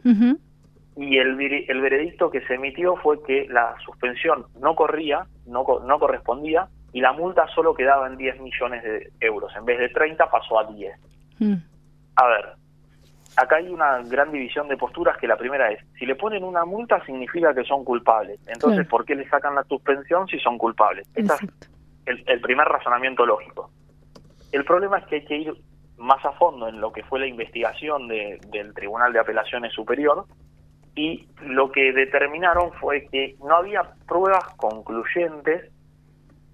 Y 0.95 1.17
el, 1.19 1.39
el 1.67 1.81
veredicto 1.81 2.31
que 2.31 2.41
se 2.47 2.55
emitió 2.55 2.95
fue 2.95 3.21
que 3.23 3.47
la 3.49 3.75
suspensión 3.85 4.45
no 4.59 4.75
corría, 4.75 5.27
no, 5.45 5.63
no 5.85 5.99
correspondía, 5.99 6.67
y 6.93 7.01
la 7.01 7.13
multa 7.13 7.47
solo 7.53 7.75
quedaba 7.75 8.07
en 8.07 8.17
10 8.17 8.41
millones 8.41 8.83
de 8.83 9.11
euros. 9.19 9.53
En 9.55 9.65
vez 9.65 9.77
de 9.77 9.89
30 9.89 10.29
pasó 10.31 10.59
a 10.59 10.63
10. 10.71 10.95
Mm. 11.39 11.53
A 12.15 12.27
ver, 12.27 12.45
acá 13.37 13.57
hay 13.57 13.69
una 13.69 13.99
gran 14.03 14.31
división 14.31 14.67
de 14.67 14.77
posturas 14.77 15.17
que 15.17 15.27
la 15.27 15.37
primera 15.37 15.71
es, 15.71 15.79
si 15.97 16.05
le 16.05 16.15
ponen 16.15 16.43
una 16.43 16.65
multa 16.65 17.03
significa 17.05 17.53
que 17.53 17.63
son 17.63 17.85
culpables. 17.85 18.39
Entonces, 18.47 18.87
¿por 18.87 19.05
qué 19.05 19.15
le 19.15 19.29
sacan 19.29 19.55
la 19.55 19.63
suspensión 19.63 20.27
si 20.27 20.39
son 20.39 20.57
culpables? 20.57 21.07
Este 21.15 21.33
es 21.33 21.49
el, 22.07 22.23
el 22.27 22.41
primer 22.41 22.67
razonamiento 22.67 23.25
lógico. 23.25 23.69
El 24.51 24.65
problema 24.65 24.97
es 24.97 25.05
que 25.05 25.15
hay 25.15 25.25
que 25.25 25.37
ir 25.37 25.53
más 25.97 26.23
a 26.25 26.31
fondo 26.33 26.67
en 26.67 26.79
lo 26.79 26.91
que 26.91 27.03
fue 27.03 27.19
la 27.19 27.27
investigación 27.27 28.07
del 28.07 28.73
Tribunal 28.73 29.13
de 29.13 29.19
Apelaciones 29.19 29.73
Superior 29.73 30.25
y 30.95 31.27
lo 31.41 31.71
que 31.71 31.93
determinaron 31.93 32.71
fue 32.73 33.07
que 33.11 33.35
no 33.39 33.57
había 33.57 33.83
pruebas 34.07 34.45
concluyentes 34.57 35.71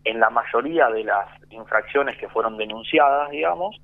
en 0.04 0.20
la 0.20 0.30
mayoría 0.30 0.90
de 0.90 1.06
las 1.06 1.28
infracciones 1.50 2.18
que 2.18 2.28
fueron 2.28 2.58
denunciadas, 2.58 3.30
digamos, 3.32 3.80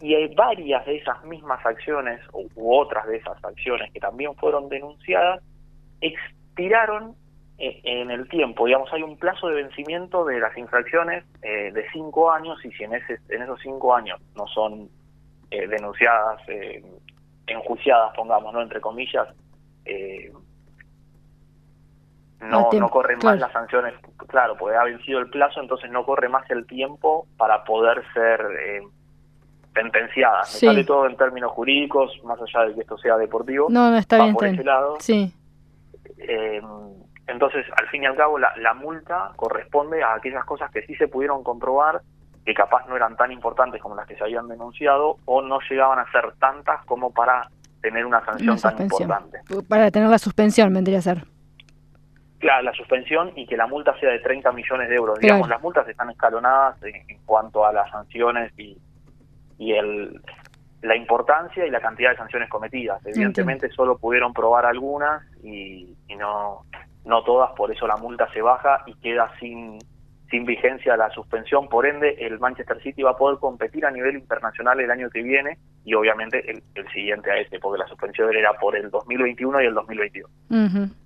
y 0.00 0.14
hay 0.14 0.34
varias 0.34 0.84
de 0.86 0.96
esas 0.96 1.24
mismas 1.24 1.64
acciones 1.64 2.20
u, 2.32 2.48
otras 2.74 3.06
de 3.06 3.16
esas 3.16 3.42
acciones 3.42 3.90
que 3.92 4.00
también 4.00 4.34
fueron 4.36 4.68
denunciadas 4.68 5.42
expiraron 6.00 7.14
eh, 7.58 7.80
en 7.84 8.10
el 8.10 8.28
tiempo, 8.28 8.66
digamos, 8.66 8.92
hay 8.92 9.02
un 9.02 9.16
plazo 9.16 9.48
de 9.48 9.62
vencimiento 9.62 10.26
de 10.26 10.40
las 10.40 10.56
infracciones 10.58 11.24
eh, 11.40 11.72
de 11.72 11.86
cinco 11.90 12.30
años 12.30 12.62
y 12.64 12.70
si 12.72 12.84
en, 12.84 12.94
ese, 12.94 13.18
en 13.30 13.42
esos 13.42 13.58
cinco 13.62 13.94
años 13.94 14.20
no 14.36 14.46
son 14.48 14.90
eh, 15.50 15.66
denunciadas, 15.66 16.42
enjuiciadas, 17.46 18.14
pongamos, 18.14 18.52
¿no? 18.52 18.60
Entre 18.60 18.80
comillas, 18.80 19.28
no, 22.40 22.68
tiempo, 22.68 22.86
no 22.86 22.88
corren 22.90 23.18
claro. 23.20 23.36
más 23.36 23.40
las 23.40 23.52
sanciones, 23.52 23.94
claro, 24.26 24.56
porque 24.58 24.76
ha 24.76 24.84
vencido 24.84 25.20
el 25.20 25.30
plazo, 25.30 25.62
entonces 25.62 25.90
no 25.90 26.04
corre 26.04 26.28
más 26.28 26.50
el 26.50 26.66
tiempo 26.66 27.26
para 27.38 27.64
poder 27.64 28.02
ser 28.12 28.40
sentenciada. 29.80 30.40
Me 30.40 30.46
Sí. 30.46 30.66
sale 30.66 30.84
todo 30.84 31.06
en 31.06 31.16
términos 31.16 31.52
jurídicos, 31.52 32.10
más 32.24 32.38
allá 32.40 32.66
de 32.68 32.74
que 32.74 32.80
esto 32.80 32.98
sea 32.98 33.16
deportivo. 33.16 33.68
No, 33.70 33.90
no, 33.90 33.96
está 33.98 34.18
va 34.18 34.24
bien, 34.24 34.34
por 34.34 34.44
está 34.44 34.54
ese 34.54 34.62
bien. 34.62 34.74
lado. 34.74 34.96
Sí, 35.00 35.32
Eh, 36.18 36.60
entonces, 37.28 37.66
al 37.76 37.88
fin 37.88 38.02
y 38.04 38.06
al 38.06 38.16
cabo, 38.16 38.38
la, 38.38 38.52
la 38.56 38.72
multa 38.74 39.32
corresponde 39.36 40.02
a 40.02 40.14
aquellas 40.14 40.44
cosas 40.44 40.70
que 40.70 40.82
sí 40.86 40.94
se 40.94 41.08
pudieron 41.08 41.42
comprobar, 41.44 42.00
que 42.44 42.54
capaz 42.54 42.86
no 42.88 42.96
eran 42.96 43.16
tan 43.16 43.32
importantes 43.32 43.82
como 43.82 43.96
las 43.96 44.06
que 44.06 44.16
se 44.16 44.22
habían 44.24 44.48
denunciado, 44.48 45.16
o 45.24 45.42
no 45.42 45.58
llegaban 45.68 45.98
a 45.98 46.10
ser 46.12 46.32
tantas 46.38 46.84
como 46.86 47.12
para 47.12 47.48
tener 47.82 48.06
una 48.06 48.24
sanción 48.24 48.50
una 48.52 48.60
tan 48.60 48.82
importante. 48.82 49.38
Para 49.68 49.90
tener 49.90 50.08
la 50.08 50.18
suspensión 50.18 50.72
vendría 50.72 50.98
a 50.98 51.02
ser. 51.02 51.24
Claro, 52.38 52.62
la 52.64 52.72
suspensión 52.74 53.32
y 53.34 53.46
que 53.46 53.56
la 53.56 53.66
multa 53.66 53.98
sea 53.98 54.10
de 54.10 54.18
30 54.20 54.52
millones 54.52 54.88
de 54.88 54.94
euros. 54.94 55.18
Claro. 55.18 55.34
Digamos, 55.34 55.48
las 55.48 55.60
multas 55.62 55.88
están 55.88 56.10
escalonadas 56.10 56.80
en, 56.82 56.94
en 57.08 57.18
cuanto 57.24 57.64
a 57.66 57.72
las 57.72 57.90
sanciones 57.90 58.52
y, 58.58 58.76
y 59.58 59.72
el, 59.72 60.20
la 60.82 60.96
importancia 60.96 61.66
y 61.66 61.70
la 61.70 61.80
cantidad 61.80 62.10
de 62.10 62.16
sanciones 62.16 62.48
cometidas. 62.48 63.04
Evidentemente 63.06 63.68
solo 63.70 63.98
pudieron 63.98 64.32
probar 64.32 64.66
algunas 64.66 65.22
y, 65.42 65.96
y 66.08 66.16
no, 66.16 66.62
no 67.04 67.22
todas, 67.24 67.52
por 67.52 67.72
eso 67.72 67.86
la 67.86 67.96
multa 67.96 68.28
se 68.32 68.42
baja 68.42 68.82
y 68.86 68.94
queda 68.94 69.30
sin, 69.40 69.78
sin 70.30 70.44
vigencia 70.44 70.96
la 70.96 71.10
suspensión. 71.10 71.68
Por 71.68 71.86
ende, 71.86 72.16
el 72.20 72.38
Manchester 72.38 72.80
City 72.82 73.02
va 73.02 73.12
a 73.12 73.16
poder 73.16 73.38
competir 73.38 73.86
a 73.86 73.90
nivel 73.90 74.16
internacional 74.16 74.80
el 74.80 74.90
año 74.90 75.10
que 75.10 75.22
viene 75.22 75.58
y 75.84 75.94
obviamente 75.94 76.50
el, 76.50 76.62
el 76.74 76.88
siguiente 76.88 77.30
a 77.30 77.38
este, 77.38 77.58
porque 77.58 77.78
la 77.78 77.86
suspensión 77.86 78.34
era 78.34 78.52
por 78.54 78.76
el 78.76 78.90
2021 78.90 79.62
y 79.62 79.66
el 79.66 79.74
2022. 79.74 80.30
Ujú. 80.50 81.05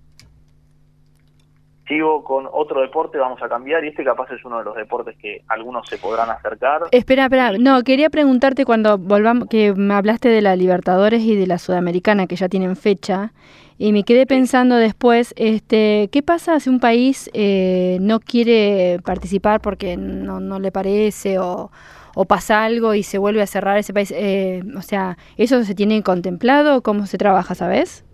Sigo 1.90 2.22
con 2.22 2.46
otro 2.52 2.82
deporte, 2.82 3.18
vamos 3.18 3.42
a 3.42 3.48
cambiar, 3.48 3.84
y 3.84 3.88
este 3.88 4.04
capaz 4.04 4.30
es 4.30 4.44
uno 4.44 4.58
de 4.58 4.64
los 4.64 4.76
deportes 4.76 5.16
que 5.20 5.42
algunos 5.48 5.88
se 5.88 5.98
podrán 5.98 6.30
acercar. 6.30 6.82
Espera, 6.92 7.24
espera, 7.24 7.58
no, 7.58 7.82
quería 7.82 8.10
preguntarte 8.10 8.64
cuando 8.64 8.96
volvamos, 8.96 9.48
que 9.48 9.74
me 9.74 9.94
hablaste 9.94 10.28
de 10.28 10.40
la 10.40 10.54
Libertadores 10.54 11.20
y 11.22 11.34
de 11.34 11.48
la 11.48 11.58
Sudamericana 11.58 12.28
que 12.28 12.36
ya 12.36 12.48
tienen 12.48 12.76
fecha, 12.76 13.32
y 13.76 13.92
me 13.92 14.04
quedé 14.04 14.24
pensando 14.24 14.76
después, 14.76 15.34
este, 15.36 16.08
¿qué 16.12 16.22
pasa 16.22 16.60
si 16.60 16.70
un 16.70 16.78
país 16.78 17.28
eh, 17.32 17.98
no 18.00 18.20
quiere 18.20 19.00
participar 19.04 19.60
porque 19.60 19.96
no, 19.96 20.38
no 20.38 20.60
le 20.60 20.70
parece 20.70 21.40
o, 21.40 21.72
o 22.14 22.24
pasa 22.24 22.62
algo 22.62 22.94
y 22.94 23.02
se 23.02 23.18
vuelve 23.18 23.42
a 23.42 23.48
cerrar 23.48 23.78
ese 23.78 23.92
país? 23.92 24.12
Eh, 24.14 24.62
o 24.76 24.82
sea, 24.82 25.18
¿eso 25.36 25.64
se 25.64 25.74
tiene 25.74 26.04
contemplado? 26.04 26.82
¿Cómo 26.82 27.06
se 27.06 27.18
trabaja, 27.18 27.56
sabes? 27.56 28.04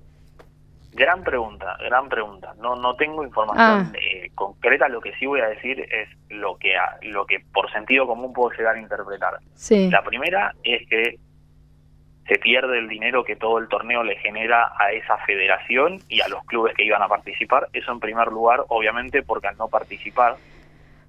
Gran 0.97 1.23
pregunta, 1.23 1.77
gran 1.85 2.09
pregunta. 2.09 2.55
No 2.59 2.75
no 2.75 2.97
tengo 2.97 3.21
Ah. 3.23 3.27
información 3.27 3.93
eh, 3.97 4.31
concreta, 4.35 4.89
lo 4.89 5.01
que 5.03 5.13
sí 5.19 5.27
voy 5.27 5.41
a 5.41 5.47
decir 5.49 5.79
es 5.81 6.09
lo 6.31 6.57
que 6.57 6.75
a- 6.77 6.97
lo 7.03 7.27
que 7.27 7.41
por 7.53 7.71
sentido 7.71 8.07
común 8.07 8.33
puedo 8.33 8.51
llegar 8.57 8.77
a 8.77 8.81
interpretar. 8.81 9.35
Sí. 9.55 9.91
La 9.91 10.03
primera 10.03 10.55
es 10.65 10.89
que 10.89 11.19
se 12.27 12.39
pierde 12.39 12.79
el 12.79 12.89
dinero 12.89 13.23
que 13.25 13.37
todo 13.37 13.59
el 13.59 13.69
torneo 13.69 14.03
le 14.03 14.17
genera 14.17 14.73
a 14.79 14.91
esa 14.93 15.19
federación 15.19 15.99
y 16.09 16.23
a 16.23 16.29
los 16.29 16.43
clubes 16.47 16.75
que 16.75 16.85
iban 16.85 17.03
a 17.03 17.09
participar. 17.09 17.69
Eso 17.75 17.93
en 17.93 18.01
primer 18.01 18.29
lugar, 18.29 18.65
obviamente, 18.69 19.23
porque 19.23 19.49
al 19.49 19.57
no 19.59 19.69
participar. 19.69 20.37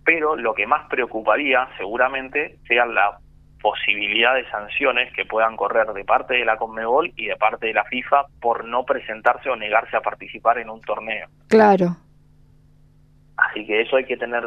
Pero 0.06 0.36
lo 0.36 0.54
que 0.54 0.68
más 0.68 0.88
preocuparía, 0.90 1.68
seguramente, 1.78 2.58
sea 2.68 2.86
la 2.86 3.18
posibilidad 3.62 4.36
de 4.36 4.50
sanciones 4.50 5.12
que 5.14 5.26
puedan 5.26 5.56
correr 5.56 5.88
de 5.94 6.04
parte 6.04 6.36
de 6.36 6.46
la 6.46 6.58
Conmebol 6.58 7.12
y 7.16 7.28
de 7.28 7.36
parte 7.36 7.68
de 7.68 7.74
la 7.74 7.84
FIFA 7.86 8.26
por 8.40 8.66
no 8.66 8.84
presentarse 8.84 9.50
o 9.50 9.56
negarse 9.56 9.98
a 9.98 10.02
participar 10.02 10.60
en 10.60 10.70
un 10.70 10.82
torneo. 10.82 11.28
Claro. 11.48 11.98
Así 13.38 13.66
que 13.66 13.82
eso 13.82 13.98
hay 13.98 14.06
que 14.06 14.18
tener 14.18 14.44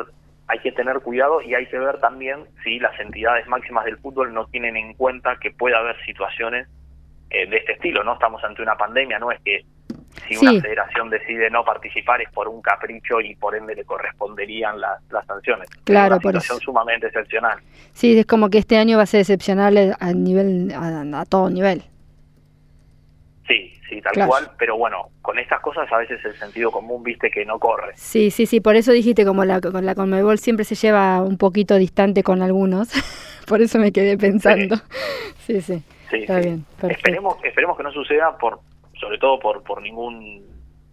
hay 0.49 0.59
que 0.59 0.73
tener 0.73 0.99
cuidado 0.99 1.41
y 1.43 1.55
hay 1.55 1.67
que 1.67 1.79
ver 1.79 2.01
también 2.01 2.45
si 2.65 2.81
las 2.81 2.99
entidades 2.99 3.47
máximas 3.47 3.85
del 3.85 3.99
fútbol 3.99 4.35
no 4.35 4.47
tienen 4.47 4.77
en 4.77 4.95
cuenta 4.95 5.37
que 5.37 5.53
puede 5.53 5.77
haber 5.77 5.97
situaciones 6.05 6.67
eh, 7.31 7.49
de 7.49 7.59
este 7.59 7.75
estilo. 7.75 8.03
No 8.03 8.15
estamos 8.15 8.43
ante 8.43 8.61
una 8.61 8.77
pandemia, 8.77 9.21
no 9.21 9.31
es 9.31 9.41
que 9.43 9.65
si 10.29 10.35
Sí. 10.35 10.47
una 10.47 10.61
federación 10.61 11.11
decide 11.11 11.51
no 11.51 11.65
participar 11.65 12.21
es 12.23 12.31
por 12.31 12.49
un 12.49 12.61
capricho 12.63 13.21
y 13.21 13.35
por 13.37 13.55
ende 13.55 13.75
le 13.75 13.85
corresponderían 13.85 14.81
las, 14.81 15.01
las 15.11 15.25
sanciones. 15.27 15.69
Claro, 15.85 16.17
es 16.17 16.23
por 16.23 16.31
una 16.33 16.41
situación 16.41 16.59
eso. 16.63 16.65
sumamente 16.73 17.07
excepcional. 17.07 17.59
Sí, 17.93 18.19
es 18.19 18.27
como 18.27 18.51
que 18.51 18.59
este 18.59 18.77
año 18.77 18.97
va 18.97 19.05
a 19.05 19.07
ser 19.07 19.21
excepcional 19.21 19.97
a 19.99 20.13
nivel, 20.13 20.73
a, 20.75 21.21
a 21.21 21.25
todo 21.27 21.49
nivel. 21.51 21.83
Sí, 23.47 23.73
sí, 23.89 24.01
tal 24.01 24.13
Claro. 24.13 24.29
cual, 24.31 24.51
pero 24.59 24.77
bueno, 24.77 25.09
con 25.23 25.39
estas 25.39 25.61
cosas 25.61 25.91
a 25.93 25.97
veces 25.99 26.25
el 26.25 26.35
sentido 26.37 26.71
común, 26.71 27.03
viste, 27.03 27.31
que 27.31 27.45
no 27.45 27.59
corre. 27.59 27.93
Sí, 27.97 28.31
sí, 28.31 28.47
sí, 28.47 28.61
por 28.61 28.77
eso 28.77 28.93
dijiste 28.93 29.25
como 29.25 29.45
la, 29.45 29.61
con 29.61 29.85
la 29.85 29.95
Conmebol 29.97 30.39
siempre 30.39 30.65
se 30.65 30.77
lleva 30.77 31.21
un 31.23 31.37
poquito 31.37 31.75
distante 31.77 32.23
con 32.23 32.43
algunos, 32.43 32.91
por 33.49 33.61
eso 33.61 33.79
me 33.79 33.91
quedé 33.93 34.17
pensando. 34.17 34.77
Sí, 35.47 35.61
sí, 35.61 35.83
Sí, 36.11 36.17
está 36.23 36.41
sí. 36.41 36.49
bien. 36.49 36.65
Esperemos, 36.89 37.37
esperemos 37.45 37.77
que 37.77 37.83
no 37.85 37.93
suceda 37.93 38.37
por, 38.39 38.61
sobre 39.01 39.19
todo 39.19 39.39
por, 39.39 39.63
por 39.63 39.81
ningún, 39.83 40.45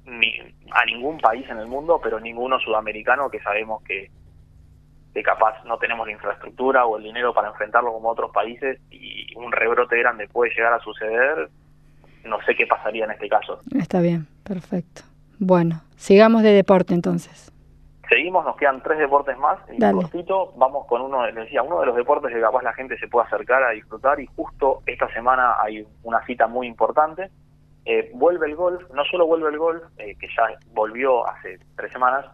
ni, 0.06 0.40
a 0.72 0.86
ningún 0.86 1.20
país 1.20 1.48
en 1.50 1.60
el 1.60 1.68
mundo, 1.68 2.00
pero 2.02 2.20
ninguno 2.20 2.60
sudamericano 2.60 3.30
que 3.30 3.40
sabemos 3.42 3.84
que, 3.84 4.10
que 5.14 5.22
capaz 5.22 5.64
no 5.66 5.78
tenemos 5.78 6.08
la 6.08 6.14
infraestructura 6.14 6.86
o 6.86 6.98
el 6.98 7.04
dinero 7.04 7.34
para 7.34 7.50
enfrentarlo 7.50 7.92
como 7.92 8.10
otros 8.10 8.32
países 8.32 8.80
y 8.90 9.36
un 9.36 9.52
rebrote 9.52 9.98
grande 9.98 10.28
puede 10.28 10.54
llegar 10.54 10.74
a 10.74 10.80
suceder. 10.80 11.50
No 12.24 12.38
sé 12.46 12.56
qué 12.56 12.66
pasaría 12.66 13.06
en 13.06 13.12
este 13.12 13.30
caso. 13.30 13.60
Está 13.76 14.02
bien, 14.02 14.28
perfecto. 14.44 15.04
Bueno, 15.40 15.82
sigamos 15.96 16.44
de 16.44 16.52
deporte 16.52 16.94
entonces. 16.94 17.52
Seguimos, 18.10 18.46
nos 18.46 18.56
quedan 18.56 18.82
tres 18.82 19.00
deportes 19.00 19.38
más. 19.38 19.60
Y 19.70 19.80
cortito, 19.80 20.54
vamos 20.56 20.86
con 20.88 21.02
uno, 21.02 21.26
les 21.26 21.36
decía, 21.36 21.62
uno 21.62 21.82
de 21.82 21.88
los 21.88 21.96
deportes 21.96 22.34
que 22.34 22.40
capaz 22.40 22.64
la 22.64 22.74
gente 22.74 22.98
se 22.98 23.08
puede 23.08 23.28
acercar 23.28 23.64
a 23.64 23.72
disfrutar 23.72 24.20
y 24.20 24.28
justo 24.28 24.82
esta 24.86 25.12
semana 25.14 25.56
hay 25.62 25.86
una 26.04 26.26
cita 26.26 26.48
muy 26.48 26.68
importante. 26.68 27.30
Eh, 27.90 28.12
vuelve 28.14 28.48
el 28.48 28.56
golf, 28.56 28.84
no 28.94 29.04
solo 29.06 29.26
vuelve 29.26 29.50
el 29.50 29.58
golf, 29.58 29.82
eh, 29.98 30.14
que 30.20 30.28
ya 30.36 30.44
volvió 30.74 31.26
hace 31.26 31.58
tres 31.78 31.90
semanas, 31.94 32.26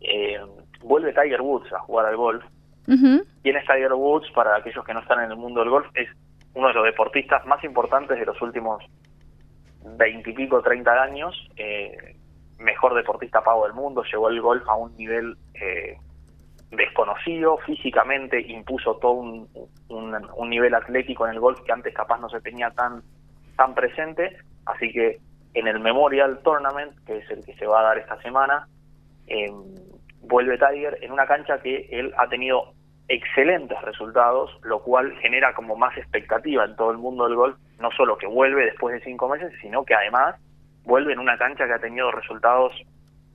eh, 0.00 0.40
vuelve 0.82 1.12
Tiger 1.12 1.40
Woods 1.40 1.72
a 1.72 1.78
jugar 1.78 2.06
al 2.06 2.16
golf. 2.16 2.44
Ujú, 2.88 3.24
¿Quién 3.42 3.56
es 3.56 3.64
Tiger 3.66 3.92
Woods? 3.92 4.28
Para 4.34 4.56
aquellos 4.56 4.84
que 4.84 4.94
no 4.94 5.00
están 5.00 5.22
en 5.22 5.30
el 5.30 5.36
mundo 5.36 5.60
del 5.60 5.70
golf, 5.70 5.86
es 5.94 6.08
uno 6.54 6.68
de 6.68 6.74
los 6.74 6.84
deportistas 6.84 7.46
más 7.46 7.62
importantes 7.62 8.18
de 8.18 8.26
los 8.26 8.40
últimos 8.42 8.82
veintipico, 9.96 10.60
treinta 10.60 11.00
años. 11.00 11.34
eh, 11.56 12.16
mejor 12.58 12.94
deportista 12.94 13.44
pago 13.44 13.64
del 13.64 13.74
mundo, 13.74 14.02
llevó 14.10 14.28
el 14.28 14.40
golf 14.40 14.66
a 14.68 14.74
un 14.74 14.96
nivel 14.96 15.36
eh, 15.54 15.98
desconocido, 16.70 17.58
físicamente 17.58 18.40
impuso 18.40 18.96
todo 18.96 19.12
un, 19.12 19.48
un, 19.88 20.16
un 20.36 20.50
nivel 20.50 20.74
atlético 20.74 21.26
en 21.26 21.34
el 21.34 21.40
golf 21.40 21.60
que 21.60 21.72
antes 21.72 21.94
capaz 21.94 22.18
no 22.18 22.28
se 22.28 22.40
tenía 22.40 22.70
tan, 22.70 23.02
tan 23.56 23.74
presente. 23.74 24.38
Así 24.66 24.92
que 24.92 25.18
en 25.54 25.66
el 25.66 25.80
Memorial 25.80 26.40
Tournament, 26.42 26.92
que 27.06 27.18
es 27.18 27.30
el 27.30 27.44
que 27.44 27.54
se 27.54 27.66
va 27.66 27.80
a 27.80 27.84
dar 27.84 27.98
esta 27.98 28.20
semana, 28.22 28.68
eh, 29.26 29.50
vuelve 30.20 30.58
Tiger 30.58 30.98
en 31.00 31.12
una 31.12 31.26
cancha 31.26 31.60
que 31.60 31.88
él 31.90 32.12
ha 32.18 32.28
tenido 32.28 32.74
excelentes 33.08 33.80
resultados, 33.82 34.50
lo 34.62 34.82
cual 34.82 35.16
genera 35.18 35.54
como 35.54 35.76
más 35.76 35.96
expectativa 35.96 36.64
en 36.64 36.76
todo 36.76 36.90
el 36.90 36.98
mundo 36.98 37.24
del 37.24 37.36
golf, 37.36 37.56
no 37.80 37.90
solo 37.92 38.18
que 38.18 38.26
vuelve 38.26 38.64
después 38.64 38.94
de 38.94 39.04
cinco 39.04 39.28
meses, 39.28 39.52
sino 39.60 39.84
que 39.84 39.94
además 39.94 40.34
vuelve 40.84 41.12
en 41.12 41.20
una 41.20 41.38
cancha 41.38 41.66
que 41.66 41.72
ha 41.72 41.78
tenido 41.78 42.10
resultados 42.10 42.72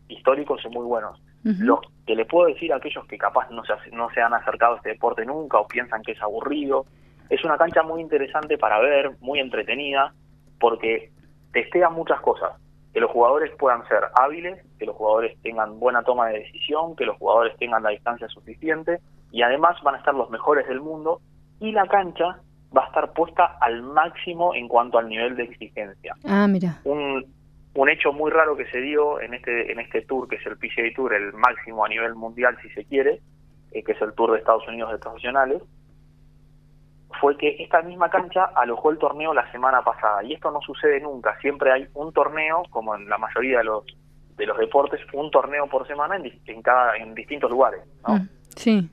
históricos 0.08 0.62
y 0.66 0.70
muy 0.70 0.86
buenos. 0.86 1.22
ujú. 1.46 1.64
Lo 1.64 1.82
que 2.06 2.16
le 2.16 2.26
puedo 2.26 2.48
decir 2.48 2.74
a 2.74 2.78
aquellos 2.78 3.06
que 3.08 3.18
capaz 3.18 3.50
no 3.50 3.64
se, 3.64 3.74
no 3.92 4.10
se 4.12 4.22
han 4.22 4.34
acercado 4.34 4.74
a 4.74 4.78
este 4.78 4.90
deporte 4.90 5.26
nunca 5.26 5.60
o 5.60 5.68
piensan 5.68 6.02
que 6.02 6.12
es 6.12 6.22
aburrido, 6.22 6.86
es 7.30 7.44
una 7.46 7.58
cancha 7.58 7.82
muy 7.84 8.02
interesante 8.02 8.58
para 8.58 8.80
ver, 8.80 9.12
muy 9.22 9.40
entretenida, 9.40 10.14
porque 10.60 11.12
testea 11.54 11.90
muchas 11.90 12.20
cosas. 12.22 12.52
Que 12.94 13.00
los 13.00 13.12
jugadores 13.12 13.52
puedan 13.58 13.88
ser 13.88 14.02
hábiles, 14.16 14.60
que 14.78 14.86
los 14.86 14.96
jugadores 14.96 15.38
tengan 15.42 15.80
buena 15.80 16.04
toma 16.04 16.28
de 16.28 16.40
decisión, 16.40 16.96
que 16.96 17.06
los 17.06 17.18
jugadores 17.18 17.56
tengan 17.58 17.84
la 17.84 17.92
distancia 17.92 18.28
suficiente 18.28 19.00
y 19.32 19.44
además 19.44 19.78
van 19.84 19.96
a 19.96 20.00
estar 20.00 20.14
los 20.14 20.30
mejores 20.30 20.68
del 20.68 20.82
mundo 20.82 21.22
y 21.62 21.72
la 21.72 21.86
cancha 21.88 22.40
va 22.76 22.84
a 22.84 22.88
estar 22.88 23.14
puesta 23.14 23.58
al 23.62 23.82
máximo 23.84 24.54
en 24.56 24.68
cuanto 24.68 24.98
al 24.98 25.08
nivel 25.08 25.36
de 25.38 25.44
exigencia 25.44 26.16
Ah, 26.26 26.48
mira. 26.50 26.80
un, 26.84 27.26
un 27.76 27.90
hecho 27.90 28.12
muy 28.12 28.30
raro 28.32 28.58
que 28.58 28.66
se 28.72 28.82
dio 28.82 29.22
en 29.22 29.34
este 29.34 29.72
en 29.72 29.80
este 29.80 30.02
tour 30.02 30.28
que 30.28 30.36
es 30.36 30.46
el 30.46 30.58
PGA 30.58 30.94
Tour 30.96 31.14
el 31.14 31.32
máximo 31.34 31.86
a 31.86 31.90
nivel 31.90 32.16
mundial 32.16 32.58
si 32.62 32.70
se 32.72 32.84
quiere 32.86 33.22
eh, 33.72 33.84
que 33.84 33.94
es 33.94 34.02
el 34.02 34.14
Tour 34.14 34.32
de 34.34 34.40
Estados 34.40 34.68
Unidos 34.68 34.92
de 34.92 34.98
profesionales 34.98 35.62
fue 37.22 37.38
que 37.38 37.56
esta 37.60 37.84
misma 37.84 38.10
cancha 38.10 38.46
alojó 38.56 38.90
el 38.90 38.98
torneo 38.98 39.34
la 39.34 39.50
semana 39.52 39.84
pasada 39.84 40.24
y 40.24 40.34
esto 40.34 40.50
no 40.50 40.60
sucede 40.62 41.00
nunca 41.00 41.38
siempre 41.40 41.72
hay 41.72 41.88
un 41.94 42.12
torneo 42.12 42.64
como 42.72 42.96
en 42.96 43.08
la 43.08 43.20
mayoría 43.20 43.60
de 43.60 43.64
los 43.64 43.86
de 44.36 44.46
los 44.48 44.58
deportes 44.58 45.00
un 45.14 45.30
torneo 45.30 45.68
por 45.68 45.88
semana 45.88 46.16
en, 46.18 46.62
cada 46.64 46.98
en 46.98 47.14
distintos 47.14 47.52
lugares 47.52 47.82
¿no? 48.08 48.16
Mm, 48.16 48.30
Sí, 48.56 48.90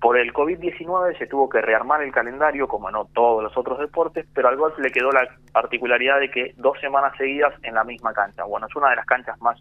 Por 0.00 0.18
el 0.18 0.32
COVID-19 0.32 1.18
se 1.18 1.26
tuvo 1.26 1.48
que 1.48 1.60
rearmar 1.60 2.02
el 2.02 2.12
calendario, 2.12 2.68
como 2.68 2.90
no 2.90 3.06
todos 3.06 3.42
los 3.42 3.56
otros 3.56 3.78
deportes, 3.80 4.26
pero 4.32 4.48
al 4.48 4.56
golf 4.56 4.78
le 4.78 4.92
quedó 4.92 5.10
la 5.10 5.26
particularidad 5.52 6.20
de 6.20 6.30
que 6.30 6.54
dos 6.56 6.78
semanas 6.80 7.14
seguidas 7.16 7.52
en 7.62 7.74
la 7.74 7.84
misma 7.84 8.12
cancha. 8.12 8.44
Bueno, 8.44 8.66
es 8.68 8.76
una 8.76 8.90
de 8.90 8.96
las 8.96 9.06
canchas 9.06 9.40
más 9.40 9.60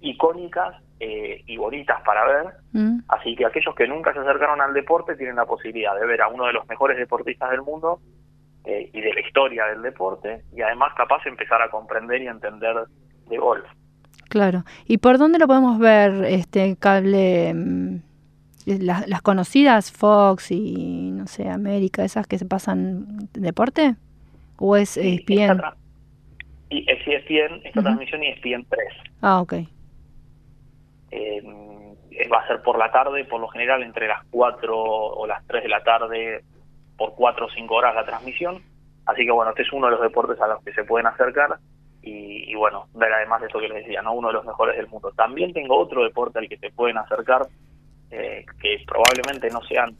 icónicas 0.00 0.76
eh, 1.00 1.42
y 1.46 1.56
bonitas 1.56 2.02
para 2.02 2.26
ver. 2.26 2.46
Mm. 2.72 3.00
Así 3.08 3.34
que 3.34 3.46
aquellos 3.46 3.74
que 3.74 3.88
nunca 3.88 4.12
se 4.12 4.18
acercaron 4.20 4.60
al 4.60 4.74
deporte 4.74 5.16
tienen 5.16 5.36
la 5.36 5.46
posibilidad 5.46 5.98
de 5.98 6.06
ver 6.06 6.20
a 6.20 6.28
uno 6.28 6.46
de 6.46 6.52
los 6.52 6.68
mejores 6.68 6.98
deportistas 6.98 7.50
del 7.50 7.62
mundo 7.62 8.00
eh, 8.66 8.90
y 8.92 9.00
de 9.00 9.14
la 9.14 9.20
historia 9.20 9.64
del 9.64 9.80
deporte 9.80 10.44
y 10.54 10.60
además 10.60 10.92
capaz 10.94 11.24
de 11.24 11.30
empezar 11.30 11.62
a 11.62 11.70
comprender 11.70 12.20
y 12.20 12.26
entender 12.26 12.76
de 13.30 13.38
golf. 13.38 13.64
Claro. 14.28 14.64
¿Y 14.86 14.98
por 14.98 15.16
dónde 15.16 15.38
lo 15.38 15.46
podemos 15.46 15.78
ver 15.78 16.24
este 16.24 16.76
cable? 16.76 17.52
mm, 17.54 18.02
Las, 18.66 19.08
las 19.08 19.22
conocidas, 19.22 19.90
Fox 19.90 20.50
y 20.50 21.10
no 21.12 21.26
sé, 21.26 21.48
América, 21.48 22.04
esas 22.04 22.26
que 22.26 22.38
se 22.38 22.44
pasan 22.44 23.28
deporte? 23.32 23.96
¿O 24.58 24.76
es 24.76 24.98
Y 24.98 25.14
ESPN? 25.26 25.62
Y 26.68 26.84
es 26.88 26.98
ESPN, 27.08 27.62
esta 27.64 27.80
transmisión 27.82 28.22
y 28.22 28.28
ESPN 28.28 28.66
3. 28.68 28.88
Ah, 29.22 29.40
ok. 29.40 29.54
Eh, 31.10 31.42
va 32.32 32.38
a 32.38 32.46
ser 32.46 32.62
por 32.62 32.78
la 32.78 32.90
tarde, 32.90 33.24
por 33.24 33.40
lo 33.40 33.48
general 33.48 33.82
entre 33.82 34.06
las 34.06 34.24
4 34.30 34.76
o 34.76 35.26
las 35.26 35.46
3 35.46 35.62
de 35.62 35.68
la 35.68 35.82
tarde, 35.82 36.44
por 36.96 37.14
4 37.14 37.46
o 37.46 37.50
5 37.50 37.74
horas 37.74 37.94
la 37.94 38.04
transmisión. 38.04 38.62
Así 39.06 39.24
que 39.24 39.32
bueno, 39.32 39.50
este 39.50 39.62
es 39.62 39.72
uno 39.72 39.86
de 39.86 39.92
los 39.92 40.02
deportes 40.02 40.40
a 40.40 40.46
los 40.46 40.62
que 40.62 40.72
se 40.72 40.84
pueden 40.84 41.06
acercar 41.06 41.58
y, 42.02 42.50
y 42.50 42.54
bueno, 42.54 42.86
ver 42.94 43.12
además 43.12 43.40
de 43.40 43.46
esto 43.46 43.58
que 43.58 43.68
les 43.68 43.84
decía, 43.84 44.02
¿no? 44.02 44.12
uno 44.12 44.28
de 44.28 44.34
los 44.34 44.44
mejores 44.44 44.76
del 44.76 44.88
mundo. 44.88 45.12
También 45.16 45.52
tengo 45.52 45.78
otro 45.78 46.04
deporte 46.04 46.38
al 46.38 46.48
que 46.48 46.58
se 46.58 46.70
pueden 46.70 46.98
acercar, 46.98 47.46
eh, 48.10 48.44
que 48.60 48.82
probablemente 48.86 49.48
no 49.50 49.62
sean 49.62 49.96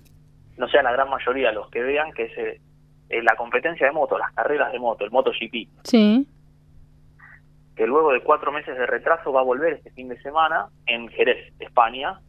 no 0.57 0.69
sea 0.69 0.83
la 0.83 0.93
gran 0.93 1.09
mayoría 1.09 1.53
los 1.53 1.71
que 1.71 1.83
vean, 1.83 2.13
que 2.13 2.25
es 2.25 2.39
eh, 2.39 2.61
eh, 3.09 3.23
la 3.23 3.35
competencia 3.35 3.87
de 3.87 3.93
moto, 3.93 4.19
las 4.19 4.33
carreras 4.33 4.71
de 4.73 4.79
moto, 4.79 5.05
el 5.05 5.11
MotoGP 5.11 5.69
Sí. 5.85 6.27
Que 7.77 7.87
luego 7.87 8.13
de 8.13 8.23
cuatro 8.23 8.53
meses 8.53 8.77
de 8.77 8.87
retraso 8.87 9.33
va 9.33 9.41
a 9.41 9.45
volver 9.45 9.75
este 9.75 9.91
fin 9.93 10.09
de 10.09 10.21
semana 10.21 10.67
en 10.87 11.09
Jerez, 11.09 11.53
España. 11.59 12.21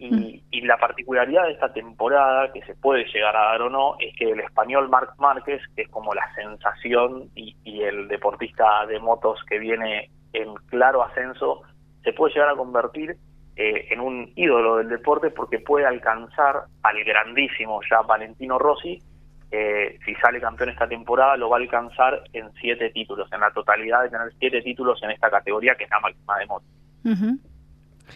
Y, 0.00 0.10
Mm. 0.10 0.40
y 0.52 0.60
la 0.60 0.76
particularidad 0.76 1.46
de 1.46 1.52
esta 1.54 1.72
temporada, 1.72 2.52
que 2.52 2.62
se 2.62 2.76
puede 2.76 3.04
llegar 3.12 3.34
a 3.34 3.46
dar 3.50 3.62
o 3.62 3.68
no, 3.68 3.96
es 3.98 4.14
que 4.16 4.30
el 4.30 4.38
español 4.38 4.88
Marc 4.88 5.10
Márquez, 5.18 5.60
que 5.74 5.82
es 5.82 5.88
como 5.88 6.14
la 6.14 6.32
sensación 6.36 7.30
y, 7.34 7.56
y 7.64 7.82
el 7.82 8.06
deportista 8.06 8.86
de 8.86 9.00
motos 9.00 9.40
que 9.48 9.58
viene 9.58 10.08
en 10.34 10.54
claro 10.68 11.02
ascenso, 11.02 11.62
se 12.04 12.12
puede 12.12 12.32
llegar 12.34 12.50
a 12.50 12.54
convertir 12.54 13.16
eh, 13.56 13.88
en 13.90 13.98
un 13.98 14.30
ídolo 14.36 14.76
del 14.76 14.88
deporte 14.88 15.30
porque 15.30 15.58
puede 15.58 15.84
alcanzar 15.84 16.66
al 16.84 17.02
grandísimo 17.02 17.80
ya 17.90 18.02
Valentino 18.02 18.56
Rossi, 18.56 19.02
eh, 19.50 19.98
si 20.04 20.14
sale 20.16 20.40
campeón 20.40 20.70
esta 20.70 20.86
temporada, 20.86 21.36
lo 21.36 21.48
va 21.48 21.56
a 21.56 21.60
alcanzar 21.60 22.22
en 22.32 22.50
siete 22.60 22.90
títulos, 22.90 23.32
en 23.32 23.40
la 23.40 23.50
totalidad 23.50 24.02
de 24.02 24.10
tener 24.10 24.32
siete 24.38 24.60
títulos 24.62 25.02
en 25.02 25.10
esta 25.10 25.30
categoría, 25.30 25.74
que 25.74 25.84
es 25.84 25.90
la 25.90 26.00
máxima 26.00 26.38
de 26.38 26.46
moto. 26.46 26.66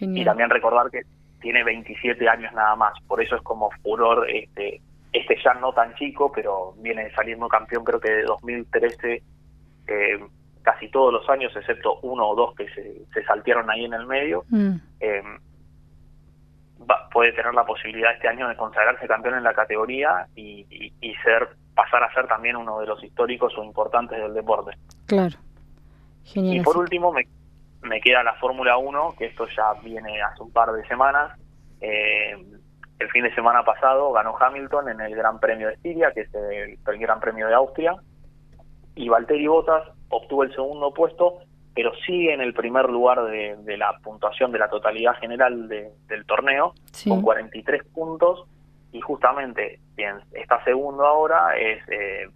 Y 0.01 0.25
también 0.25 0.51
recordar 0.51 0.91
que 0.91 1.03
tiene 1.41 1.65
27 1.65 2.29
años 2.29 2.53
nada 2.53 2.77
más, 2.77 2.95
por 3.07 3.23
eso 3.23 3.37
es 3.37 3.43
como 3.43 3.71
furor 3.83 4.29
este 4.31 4.81
este 5.13 5.37
ya 5.45 5.53
no 5.55 5.73
tan 5.73 5.95
chico, 5.97 6.33
pero 6.33 6.73
viene 6.79 7.11
saliendo 7.15 7.47
campeón 7.47 7.85
creo 7.85 8.01
que 8.01 8.11
de 8.11 8.23
2013 8.23 9.23
eh, 9.87 10.21
casi 10.63 10.89
todos 10.89 11.13
los 11.13 11.29
años, 11.29 11.55
excepto 11.55 11.99
uno 12.03 12.29
o 12.29 12.35
dos 12.35 12.55
que 12.55 12.67
se, 12.71 13.05
se 13.13 13.25
saltearon 13.25 13.69
ahí 13.71 13.85
en 13.85 13.95
el 13.95 14.07
medio. 14.07 14.45
Mm. 14.49 14.75
eh, 15.01 15.23
va- 16.91 17.09
puede 17.11 17.33
tener 17.33 17.55
la 17.55 17.65
posibilidad 17.65 18.13
este 18.13 18.29
año 18.29 18.49
de 18.49 18.57
consagrarse 18.57 19.07
campeón 19.07 19.35
en 19.37 19.45
la 19.45 19.55
categoría 19.55 20.27
y, 20.35 20.67
y- 20.71 20.93
y 21.01 21.15
ser 21.17 21.49
pasar 21.75 22.03
a 22.03 22.13
ser 22.13 22.27
también 22.27 22.57
uno 22.57 22.81
de 22.81 22.87
los 22.87 23.03
históricos 23.03 23.57
o 23.57 23.65
importantes 23.65 24.19
del 24.21 24.35
deporte. 24.35 24.77
Claro. 25.07 25.37
Genial. 26.25 26.57
Y 26.57 26.61
por 26.61 26.77
último 26.77 27.13
me, 27.13 27.27
me 27.83 28.01
queda 28.01 28.23
la 28.23 28.35
Fórmula 28.35 28.77
1, 28.77 29.15
que 29.19 29.27
esto 29.27 29.47
ya 29.49 29.73
viene 29.83 30.21
hace 30.23 30.43
un 30.43 30.53
par 30.53 30.71
de 30.73 30.87
semanas. 30.87 31.39
Eh, 31.81 32.37
el 32.99 33.11
fin 33.11 33.25
de 33.25 33.35
semana 33.35 33.65
pasado 33.65 34.13
ganó 34.13 34.37
Hamilton 34.39 34.91
en 34.91 35.01
el 35.01 35.17
Gran 35.17 35.41
Premio 35.41 35.67
de 35.69 35.75
Estiria, 35.75 36.13
que 36.13 36.21
es 36.21 36.35
el, 36.35 36.79
el 36.87 36.99
Gran 36.99 37.19
Premio 37.21 37.49
de 37.49 37.55
Austria, 37.55 37.97
y 38.95 39.09
Valtteri 39.09 39.47
Bottas 39.49 39.83
obtuvo 40.11 40.45
el 40.45 40.55
segundo 40.55 40.93
puesto, 40.95 41.39
pero 41.75 41.93
sigue 42.07 42.35
en 42.35 42.41
el 42.41 42.53
primer 42.55 42.89
lugar 42.91 43.25
de, 43.25 43.57
de 43.57 43.77
la 43.77 43.97
puntuación 44.03 44.53
de 44.53 44.59
la 44.59 44.69
totalidad 44.69 45.15
general 45.19 45.69
de- 45.69 45.91
del 46.09 46.25
torneo, 46.27 46.75
Sí. 46.93 47.09
con 47.09 47.23
43 47.23 47.83
puntos, 47.95 48.45
y 48.93 49.01
justamente 49.01 49.81
quien 49.97 50.17
está 50.33 50.63
segundo 50.65 51.07
ahora 51.07 51.57
es 51.57 51.83
eh, 51.89 52.29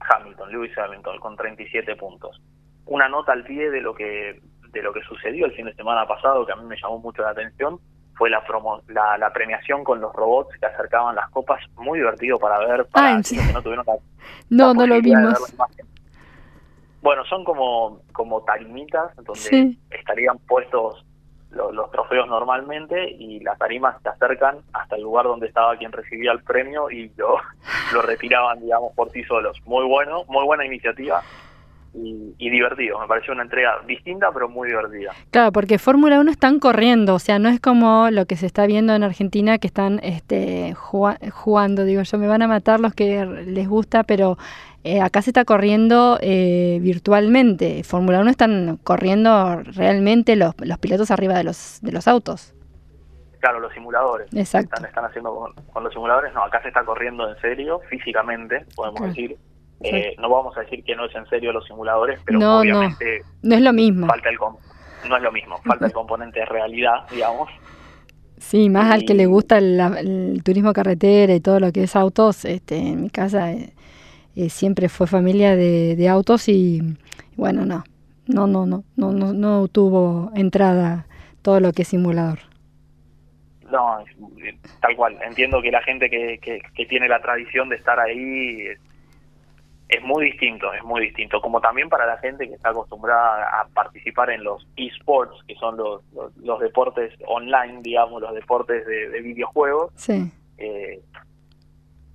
Hamilton, 0.00 0.50
Lewis 0.52 0.76
Hamilton, 0.78 1.18
con 1.18 1.36
37 1.36 1.96
puntos. 1.96 2.40
Una 2.86 3.08
nota 3.08 3.32
al 3.32 3.44
pie 3.44 3.70
de 3.70 3.80
lo 3.80 3.94
que 3.94 4.40
de 4.72 4.82
lo 4.82 4.92
que 4.92 5.00
sucedió 5.02 5.46
el 5.46 5.52
fin 5.52 5.64
de 5.66 5.74
semana 5.74 6.06
pasado, 6.06 6.44
que 6.44 6.52
a 6.52 6.56
mí 6.56 6.64
me 6.66 6.76
llamó 6.76 6.98
mucho 6.98 7.22
la 7.22 7.30
atención, 7.30 7.78
fue 8.14 8.28
la, 8.28 8.44
promo, 8.44 8.82
la, 8.88 9.16
la 9.16 9.32
premiación 9.32 9.84
con 9.84 10.00
los 10.02 10.12
robots 10.12 10.54
que 10.58 10.66
acercaban 10.66 11.14
las 11.16 11.30
copas, 11.30 11.60
muy 11.76 11.98
divertido 11.98 12.38
para 12.38 12.58
ver, 12.58 12.84
para 12.86 13.06
Ah, 13.06 13.10
¿en 13.12 13.16
los 13.18 13.26
serio? 13.26 13.44
que 13.46 13.52
no 13.54 13.62
tuvieron 13.62 13.84
la, 13.86 13.94
No, 14.50 14.66
la 14.68 14.74
no 14.74 14.86
lo 14.86 15.00
vimos. 15.00 15.54
Bueno, 17.02 17.24
son 17.26 17.44
como, 17.44 18.00
como 18.12 18.42
tarimitas 18.42 19.14
donde 19.16 19.40
Sí. 19.40 19.78
estarían 19.90 20.38
puestos 20.38 21.04
lo- 21.50 21.70
los, 21.72 21.90
trofeos 21.90 22.26
normalmente 22.28 23.08
y 23.10 23.40
las 23.40 23.56
tarimas 23.58 23.96
se 24.02 24.08
acercan 24.08 24.58
hasta 24.72 24.96
el 24.96 25.02
lugar 25.02 25.26
donde 25.26 25.46
estaba 25.46 25.76
quien 25.76 25.92
recibía 25.92 26.32
el 26.32 26.42
premio 26.42 26.90
y 26.90 27.10
lo, 27.16 27.36
lo 27.92 28.02
retiraban, 28.02 28.60
digamos, 28.60 28.92
por 28.94 29.10
sí 29.12 29.22
solos. 29.24 29.56
Muy 29.64 29.84
bueno, 29.86 30.24
muy 30.28 30.44
buena 30.44 30.66
iniciativa 30.66 31.22
y, 31.96 32.34
y 32.38 32.50
divertido. 32.50 33.00
Me 33.00 33.06
pareció 33.06 33.32
una 33.32 33.42
entrega 33.42 33.80
distinta 33.86 34.30
pero 34.32 34.48
muy 34.48 34.68
divertida. 34.68 35.12
Claro, 35.30 35.52
porque 35.52 35.78
Fórmula 35.78 36.20
1 36.20 36.30
están 36.30 36.58
corriendo, 36.60 37.14
o 37.14 37.18
sea, 37.18 37.38
no 37.38 37.48
es 37.48 37.58
como 37.60 38.10
lo 38.10 38.26
que 38.26 38.36
se 38.36 38.46
está 38.46 38.66
viendo 38.66 38.94
en 38.94 39.02
Argentina 39.02 39.58
que 39.58 39.66
están 39.66 40.00
este, 40.02 40.74
jugando, 40.74 41.84
digo 41.84 42.02
yo, 42.02 42.18
me 42.18 42.28
van 42.28 42.42
a 42.42 42.48
matar 42.48 42.80
los 42.80 42.94
que 42.94 43.24
les 43.24 43.68
gusta, 43.68 44.02
pero 44.04 44.36
eh, 44.84 45.00
acá 45.00 45.22
se 45.22 45.30
está 45.30 45.44
corriendo 45.44 46.18
eh, 46.20 46.78
virtualmente. 46.82 47.82
Fórmula 47.82 48.20
1 48.20 48.30
están 48.30 48.78
corriendo 48.84 49.62
realmente 49.74 50.36
los, 50.36 50.54
los 50.60 50.78
pilotos 50.78 51.10
arriba 51.10 51.34
de 51.34 51.44
los, 51.44 51.78
de 51.82 51.92
los 51.92 52.06
autos. 52.06 52.52
Claro, 53.40 53.60
los 53.60 53.72
simuladores. 53.74 54.28
Exacto. 54.34 54.74
Están, 54.74 54.88
están 54.88 55.04
haciendo 55.04 55.34
con, 55.34 55.52
con 55.72 55.84
los 55.84 55.92
simuladores. 55.92 56.32
No, 56.34 56.42
acá 56.42 56.60
se 56.62 56.68
está 56.68 56.84
corriendo 56.84 57.28
en 57.28 57.36
serio, 57.40 57.80
físicamente, 57.88 58.64
podemos 58.74 58.98
Claro. 59.00 59.12
decir. 59.12 59.36
Eh, 59.80 60.14
no 60.18 60.30
vamos 60.30 60.56
a 60.56 60.60
decir 60.60 60.82
que 60.84 60.96
no 60.96 61.04
es 61.04 61.14
en 61.14 61.26
serio 61.26 61.52
los 61.52 61.66
simuladores, 61.66 62.18
pero 62.24 62.38
No, 62.38 62.46
no. 62.54 62.60
obviamente 62.60 63.20
No 63.42 63.54
es 63.54 63.60
lo 63.60 63.72
mismo. 63.72 64.06
falta 64.06 64.28
el 64.30 64.38
no 65.08 65.16
es 65.16 65.22
lo 65.22 65.30
mismo, 65.32 65.58
falta 65.64 65.86
el 65.86 65.92
componente 65.92 66.40
de 66.40 66.46
realidad, 66.46 67.06
digamos. 67.10 67.48
Sí, 68.38 68.68
más 68.68 68.92
al 68.92 69.04
que 69.04 69.14
le 69.14 69.26
gusta 69.26 69.58
el, 69.58 69.78
el 69.80 70.42
turismo 70.44 70.72
carretera 70.72 71.34
y 71.34 71.40
todo 71.40 71.60
lo 71.60 71.72
que 71.72 71.84
es 71.84 71.94
autos, 71.96 72.44
este, 72.44 72.76
en 72.76 73.02
mi 73.02 73.10
casa 73.10 73.52
eh, 73.52 73.72
eh, 74.34 74.48
siempre 74.50 74.88
fue 74.88 75.06
familia 75.06 75.54
de, 75.56 75.94
de 75.96 76.08
autos 76.08 76.48
y 76.48 76.82
bueno, 77.36 77.64
no, 77.64 77.84
no, 78.26 78.46
no, 78.46 78.66
no, 78.66 78.84
no, 78.96 79.12
no, 79.12 79.32
no 79.32 79.68
tuvo 79.68 80.30
entrada 80.34 81.06
todo 81.42 81.60
lo 81.60 81.72
que 81.72 81.82
es 81.82 81.88
simulador. 81.88 82.40
No, 83.70 83.98
tal 84.80 84.96
cual. 84.96 85.16
Entiendo 85.26 85.60
que 85.62 85.70
la 85.70 85.82
gente 85.82 86.08
que, 86.10 86.38
que, 86.40 86.60
que 86.74 86.86
tiene 86.86 87.08
la 87.08 87.20
tradición 87.20 87.68
de 87.68 87.76
estar 87.76 87.98
ahí 87.98 88.68
es, 89.88 90.02
muy 90.02 90.26
distinto, 90.26 90.72
es 90.72 90.82
muy 90.84 91.02
distinto. 91.02 91.40
Como 91.40 91.60
también 91.60 91.88
para 91.88 92.06
la 92.06 92.18
gente 92.18 92.48
que 92.48 92.54
está 92.54 92.70
acostumbrada 92.70 93.60
a 93.60 93.68
participar 93.68 94.30
en 94.30 94.44
los 94.44 94.66
esports, 94.76 95.42
que 95.46 95.54
son 95.56 95.76
los, 95.76 96.02
los, 96.12 96.36
los 96.38 96.60
deportes 96.60 97.12
online, 97.26 97.80
digamos, 97.82 98.20
los 98.20 98.34
deportes 98.34 98.86
de, 98.86 99.08
de 99.10 99.20
videojuegos. 99.20 99.92
Sí, 99.94 100.30
eh, 100.58 101.00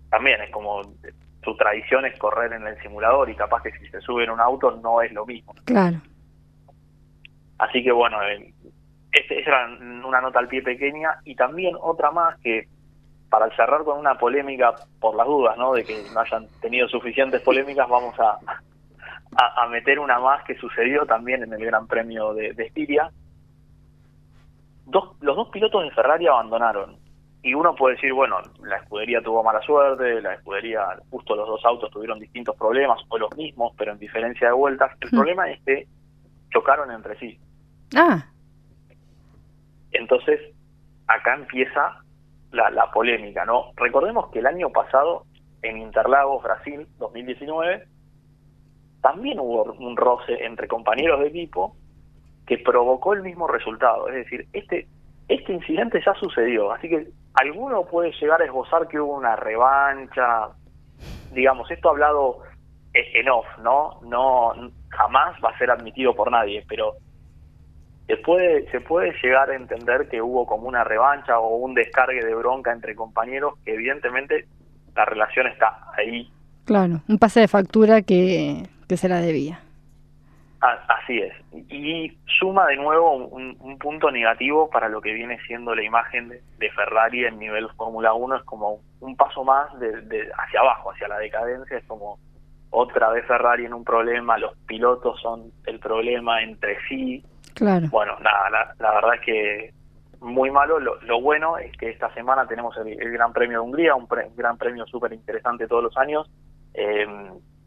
también 0.09 0.41
es 0.41 0.49
como 0.51 0.81
su 1.43 1.55
tradición 1.55 2.05
es 2.05 2.17
correr 2.19 2.53
en 2.53 2.67
el 2.67 2.79
simulador 2.81 3.29
y 3.29 3.35
capaz 3.35 3.63
que 3.63 3.71
si 3.71 3.87
se 3.87 4.01
sube 4.01 4.23
en 4.23 4.29
un 4.29 4.39
auto 4.39 4.71
no 4.83 5.01
es 5.01 5.11
lo 5.11 5.25
mismo. 5.25 5.53
claro. 5.65 6.01
Así 7.57 7.83
que 7.83 7.91
bueno, 7.91 8.17
eh, 8.23 8.53
esa 9.11 9.33
era 9.35 9.67
una 10.05 10.19
nota 10.19 10.39
al 10.39 10.47
pie 10.47 10.63
pequeña 10.63 11.19
y 11.23 11.35
también 11.35 11.75
otra 11.79 12.09
más 12.09 12.39
que 12.39 12.67
para 13.31 13.49
cerrar 13.55 13.83
con 13.85 13.97
una 13.97 14.15
polémica 14.15 14.75
por 14.99 15.15
las 15.15 15.25
dudas, 15.25 15.57
¿no? 15.57 15.71
De 15.73 15.85
que 15.85 16.03
no 16.13 16.19
hayan 16.19 16.47
tenido 16.61 16.87
suficientes 16.89 17.41
polémicas, 17.41 17.87
vamos 17.87 18.13
a, 18.19 18.37
a, 19.37 19.63
a 19.63 19.67
meter 19.69 19.99
una 19.99 20.19
más 20.19 20.43
que 20.43 20.55
sucedió 20.57 21.05
también 21.05 21.41
en 21.41 21.53
el 21.53 21.65
Gran 21.65 21.87
Premio 21.87 22.33
de, 22.33 22.51
de 22.53 22.63
Estiria. 22.65 23.09
Dos, 24.85 25.15
los 25.21 25.35
dos 25.37 25.47
pilotos 25.47 25.83
de 25.83 25.91
Ferrari 25.91 26.27
abandonaron 26.27 26.97
y 27.41 27.53
uno 27.53 27.73
puede 27.73 27.95
decir, 27.95 28.11
bueno, 28.13 28.37
la 28.63 28.75
escudería 28.75 29.21
tuvo 29.23 29.41
mala 29.43 29.61
suerte, 29.61 30.21
la 30.21 30.33
escudería, 30.33 30.85
justo 31.09 31.33
los 31.35 31.47
dos 31.47 31.63
autos 31.63 31.89
tuvieron 31.89 32.19
distintos 32.19 32.55
problemas 32.57 32.99
o 33.07 33.17
los 33.17 33.33
mismos, 33.37 33.73
pero 33.77 33.93
en 33.93 33.97
diferencia 33.99 34.47
de 34.47 34.53
vueltas. 34.53 34.91
El 34.99 35.07
Mm. 35.07 35.15
problema 35.15 35.49
es 35.49 35.61
que 35.65 35.87
chocaron 36.51 36.91
entre 36.91 37.17
sí. 37.17 37.39
Ah, 37.95 38.25
Entonces, 39.93 40.39
acá 41.07 41.35
empieza 41.35 42.00
la, 42.51 42.69
la 42.69 42.91
polémica, 42.91 43.45
¿no? 43.45 43.71
Recordemos 43.75 44.29
que 44.29 44.39
el 44.39 44.47
año 44.47 44.69
pasado, 44.69 45.25
en 45.61 45.77
Interlagos, 45.77 46.43
Brasil, 46.43 46.87
2019, 46.97 47.85
también 49.01 49.39
hubo 49.39 49.63
un 49.63 49.97
roce 49.97 50.45
entre 50.45 50.67
compañeros 50.67 51.19
de 51.21 51.27
equipo 51.27 51.75
que 52.45 52.57
provocó 52.57 53.13
el 53.13 53.23
mismo 53.23 53.47
resultado. 53.47 54.07
Es 54.09 54.15
decir, 54.15 54.47
este, 54.53 54.87
este 55.27 55.53
incidente 55.53 56.01
ya 56.05 56.13
sucedió, 56.15 56.71
así 56.71 56.89
que 56.89 57.07
alguno 57.35 57.85
puede 57.85 58.11
llegar 58.19 58.41
a 58.41 58.45
esbozar 58.45 58.87
que 58.87 58.99
hubo 58.99 59.15
una 59.15 59.35
revancha, 59.35 60.49
digamos, 61.31 61.69
esto 61.71 61.89
hablado 61.89 62.39
en 62.93 63.29
off, 63.29 63.45
¿no? 63.61 63.99
No 64.03 64.53
jamás 64.89 65.35
va 65.43 65.49
a 65.49 65.57
ser 65.57 65.71
admitido 65.71 66.13
por 66.13 66.29
nadie, 66.29 66.65
pero 66.67 66.95
se 68.11 68.17
puede 68.17 68.69
se 68.71 68.81
puede 68.81 69.13
llegar 69.23 69.49
a 69.49 69.55
entender 69.55 70.09
que 70.09 70.21
hubo 70.21 70.45
como 70.45 70.67
una 70.67 70.83
revancha 70.83 71.39
o 71.39 71.55
un 71.55 71.73
descargue 71.73 72.25
de 72.25 72.35
bronca 72.35 72.73
entre 72.73 72.93
compañeros 72.93 73.53
que 73.63 73.73
evidentemente 73.73 74.47
la 74.93 75.05
relación 75.05 75.47
está 75.47 75.77
ahí. 75.97 76.29
Claro, 76.65 77.01
un 77.07 77.17
pase 77.17 77.39
de 77.39 77.47
factura 77.47 78.01
que, 78.01 78.63
que 78.89 78.97
se 78.97 79.07
la 79.07 79.21
debía. 79.21 79.61
Así 80.59 81.19
es. 81.19 81.33
Y 81.71 82.15
suma 82.39 82.67
de 82.67 82.75
nuevo 82.75 83.15
un, 83.15 83.77
punto 83.79 84.11
negativo 84.11 84.69
para 84.69 84.89
lo 84.89 85.01
que 85.01 85.11
viene 85.11 85.39
siendo 85.47 85.73
la 85.73 85.83
imagen 85.83 86.29
de, 86.29 86.71
Ferrari 86.71 87.25
en 87.25 87.39
nivel 87.39 87.67
Fórmula 87.77 88.13
1. 88.13 88.35
Es 88.35 88.43
como 88.43 88.79
un 88.99 89.15
paso 89.15 89.43
más 89.43 89.67
de, 89.79 90.29
hacia 90.37 90.59
abajo, 90.59 90.91
hacia 90.91 91.07
la 91.07 91.17
decadencia. 91.17 91.77
Es 91.77 91.85
como 91.85 92.19
otra 92.69 93.09
vez 93.09 93.25
Ferrari 93.25 93.65
en 93.65 93.73
un 93.73 93.83
problema, 93.83 94.37
los 94.37 94.55
pilotos 94.67 95.19
son 95.21 95.51
el 95.65 95.79
problema 95.79 96.43
entre 96.43 96.77
sí. 96.87 97.23
Claro. 97.53 97.87
Bueno, 97.89 98.17
nada, 98.19 98.73
la, 98.79 98.93
verdad 98.93 99.15
es 99.15 99.21
que 99.21 99.73
muy 100.19 100.51
malo. 100.51 100.79
Lo, 100.79 101.21
bueno 101.21 101.57
es 101.57 101.75
que 101.77 101.89
esta 101.89 102.13
semana 102.13 102.47
tenemos 102.47 102.75
el, 102.77 102.95
Gran 103.11 103.33
Premio 103.33 103.59
de 103.59 103.65
Hungría, 103.65 103.95
un, 103.95 104.07
gran 104.35 104.57
premio 104.57 104.85
súper 104.85 105.13
interesante 105.13 105.67
todos 105.67 105.83
los 105.83 105.97
años. 105.97 106.29
Eh, 106.73 107.05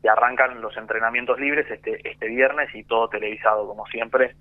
que 0.05 0.11
arrancan 0.11 0.61
los 0.61 0.77
entrenamientos 0.77 1.41
libres 1.41 1.67
este, 1.71 1.99
este 2.07 2.29
viernes 2.29 2.69
y 2.75 2.85
todo 2.85 3.09
televisado 3.09 3.67
como 3.67 3.87
siempre 3.87 4.37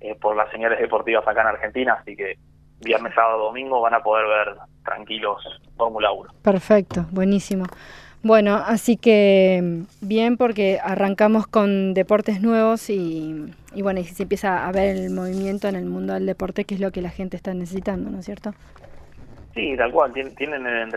eh, 0.00 0.14
por 0.14 0.36
las 0.36 0.48
señales 0.52 0.78
deportivas 0.78 1.26
acá 1.26 1.40
en 1.40 1.48
Argentina, 1.48 1.98
así 2.00 2.14
que 2.14 2.38
viernes, 2.78 3.12
sábado, 3.16 3.46
domingo 3.46 3.80
van 3.80 3.94
a 3.94 4.04
poder 4.04 4.28
ver 4.28 4.56
tranquilos 4.84 5.42
Fórmula 5.76 6.12
1. 6.12 6.30
Perfecto, 6.42 7.06
buenísimo. 7.10 7.64
Bueno, 8.22 8.56
así 8.56 8.98
que 8.98 9.84
bien 10.02 10.36
porque 10.36 10.78
arrancamos 10.82 11.46
con 11.46 11.94
deportes 11.94 12.42
nuevos 12.42 12.90
y, 12.90 13.50
bueno, 13.82 14.00
y 14.00 14.04
se 14.04 14.24
empieza 14.24 14.68
a 14.68 14.72
ver 14.72 14.94
el 14.94 15.10
movimiento 15.10 15.68
en 15.68 15.76
el 15.76 15.86
mundo 15.86 16.12
del 16.12 16.26
deporte, 16.26 16.66
que 16.66 16.74
es 16.74 16.80
lo 16.80 16.90
que 16.90 17.00
la 17.00 17.08
gente 17.08 17.38
está 17.38 17.54
necesitando, 17.54 18.10
¿no 18.10 18.18
es 18.18 18.26
cierto? 18.26 18.52
Sí, 19.54 19.74
tal 19.76 19.90
cual, 19.90 20.12
tienen 20.12 20.66
el, 20.66 20.92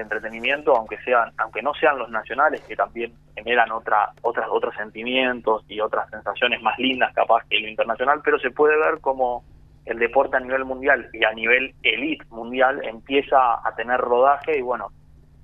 entretenimiento, 0.00 0.74
aunque 0.74 0.96
sean, 1.04 1.30
aunque 1.36 1.62
no 1.62 1.74
sean 1.74 1.98
los 1.98 2.08
nacionales, 2.10 2.62
que 2.62 2.74
también 2.74 3.12
generan 3.34 3.70
otra, 3.70 4.10
otras, 4.22 4.46
otros 4.50 4.74
sentimientos 4.74 5.64
y 5.68 5.78
otras 5.78 6.08
sensaciones 6.08 6.62
más 6.62 6.78
lindas 6.78 7.14
capaz 7.14 7.44
que 7.50 7.60
lo 7.60 7.68
internacional, 7.68 8.22
pero 8.24 8.38
se 8.38 8.50
puede 8.50 8.78
ver 8.78 8.98
como 9.00 9.44
el 9.84 9.98
deporte 9.98 10.36
a 10.36 10.40
nivel 10.40 10.64
mundial 10.64 11.08
y 11.12 11.24
a 11.24 11.32
nivel 11.32 11.74
elite 11.82 12.24
mundial 12.30 12.80
empieza 12.84 13.36
a 13.36 13.74
tener 13.76 14.00
rodaje 14.00 14.58
y 14.58 14.62
bueno, 14.62 14.88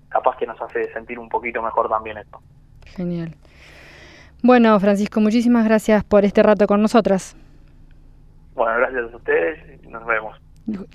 capaz 0.09 0.37
que 0.37 0.47
nos 0.47 0.61
hace 0.61 0.93
sentir 0.93 1.19
un 1.19 1.29
poquito 1.29 1.63
mejor 1.63 1.89
también 1.89 2.19
esto. 2.19 2.41
Genial. 2.87 3.35
Bueno, 4.43 4.79
Francisco, 4.79 5.21
muchísimas 5.21 5.65
gracias 5.65 6.05
por 6.05 6.25
este 6.25 6.43
rato 6.43 6.67
con 6.67 6.81
nosotras. 6.81 7.37
Bueno, 8.55 8.79
gracias 8.79 9.13
a 9.13 9.17
ustedes 9.17 9.83
y 9.85 9.89
nos 9.89 10.07
vemos. 10.07 10.37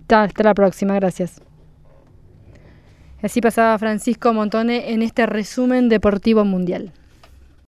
Hasta 0.09 0.43
la 0.43 0.53
próxima, 0.53 0.95
gracias. 0.95 1.41
Así 3.21 3.41
pasaba 3.41 3.77
Francisco 3.77 4.33
Montone 4.33 4.91
en 4.91 5.01
este 5.01 5.25
resumen 5.25 5.87
deportivo 5.87 6.43
mundial. 6.43 6.91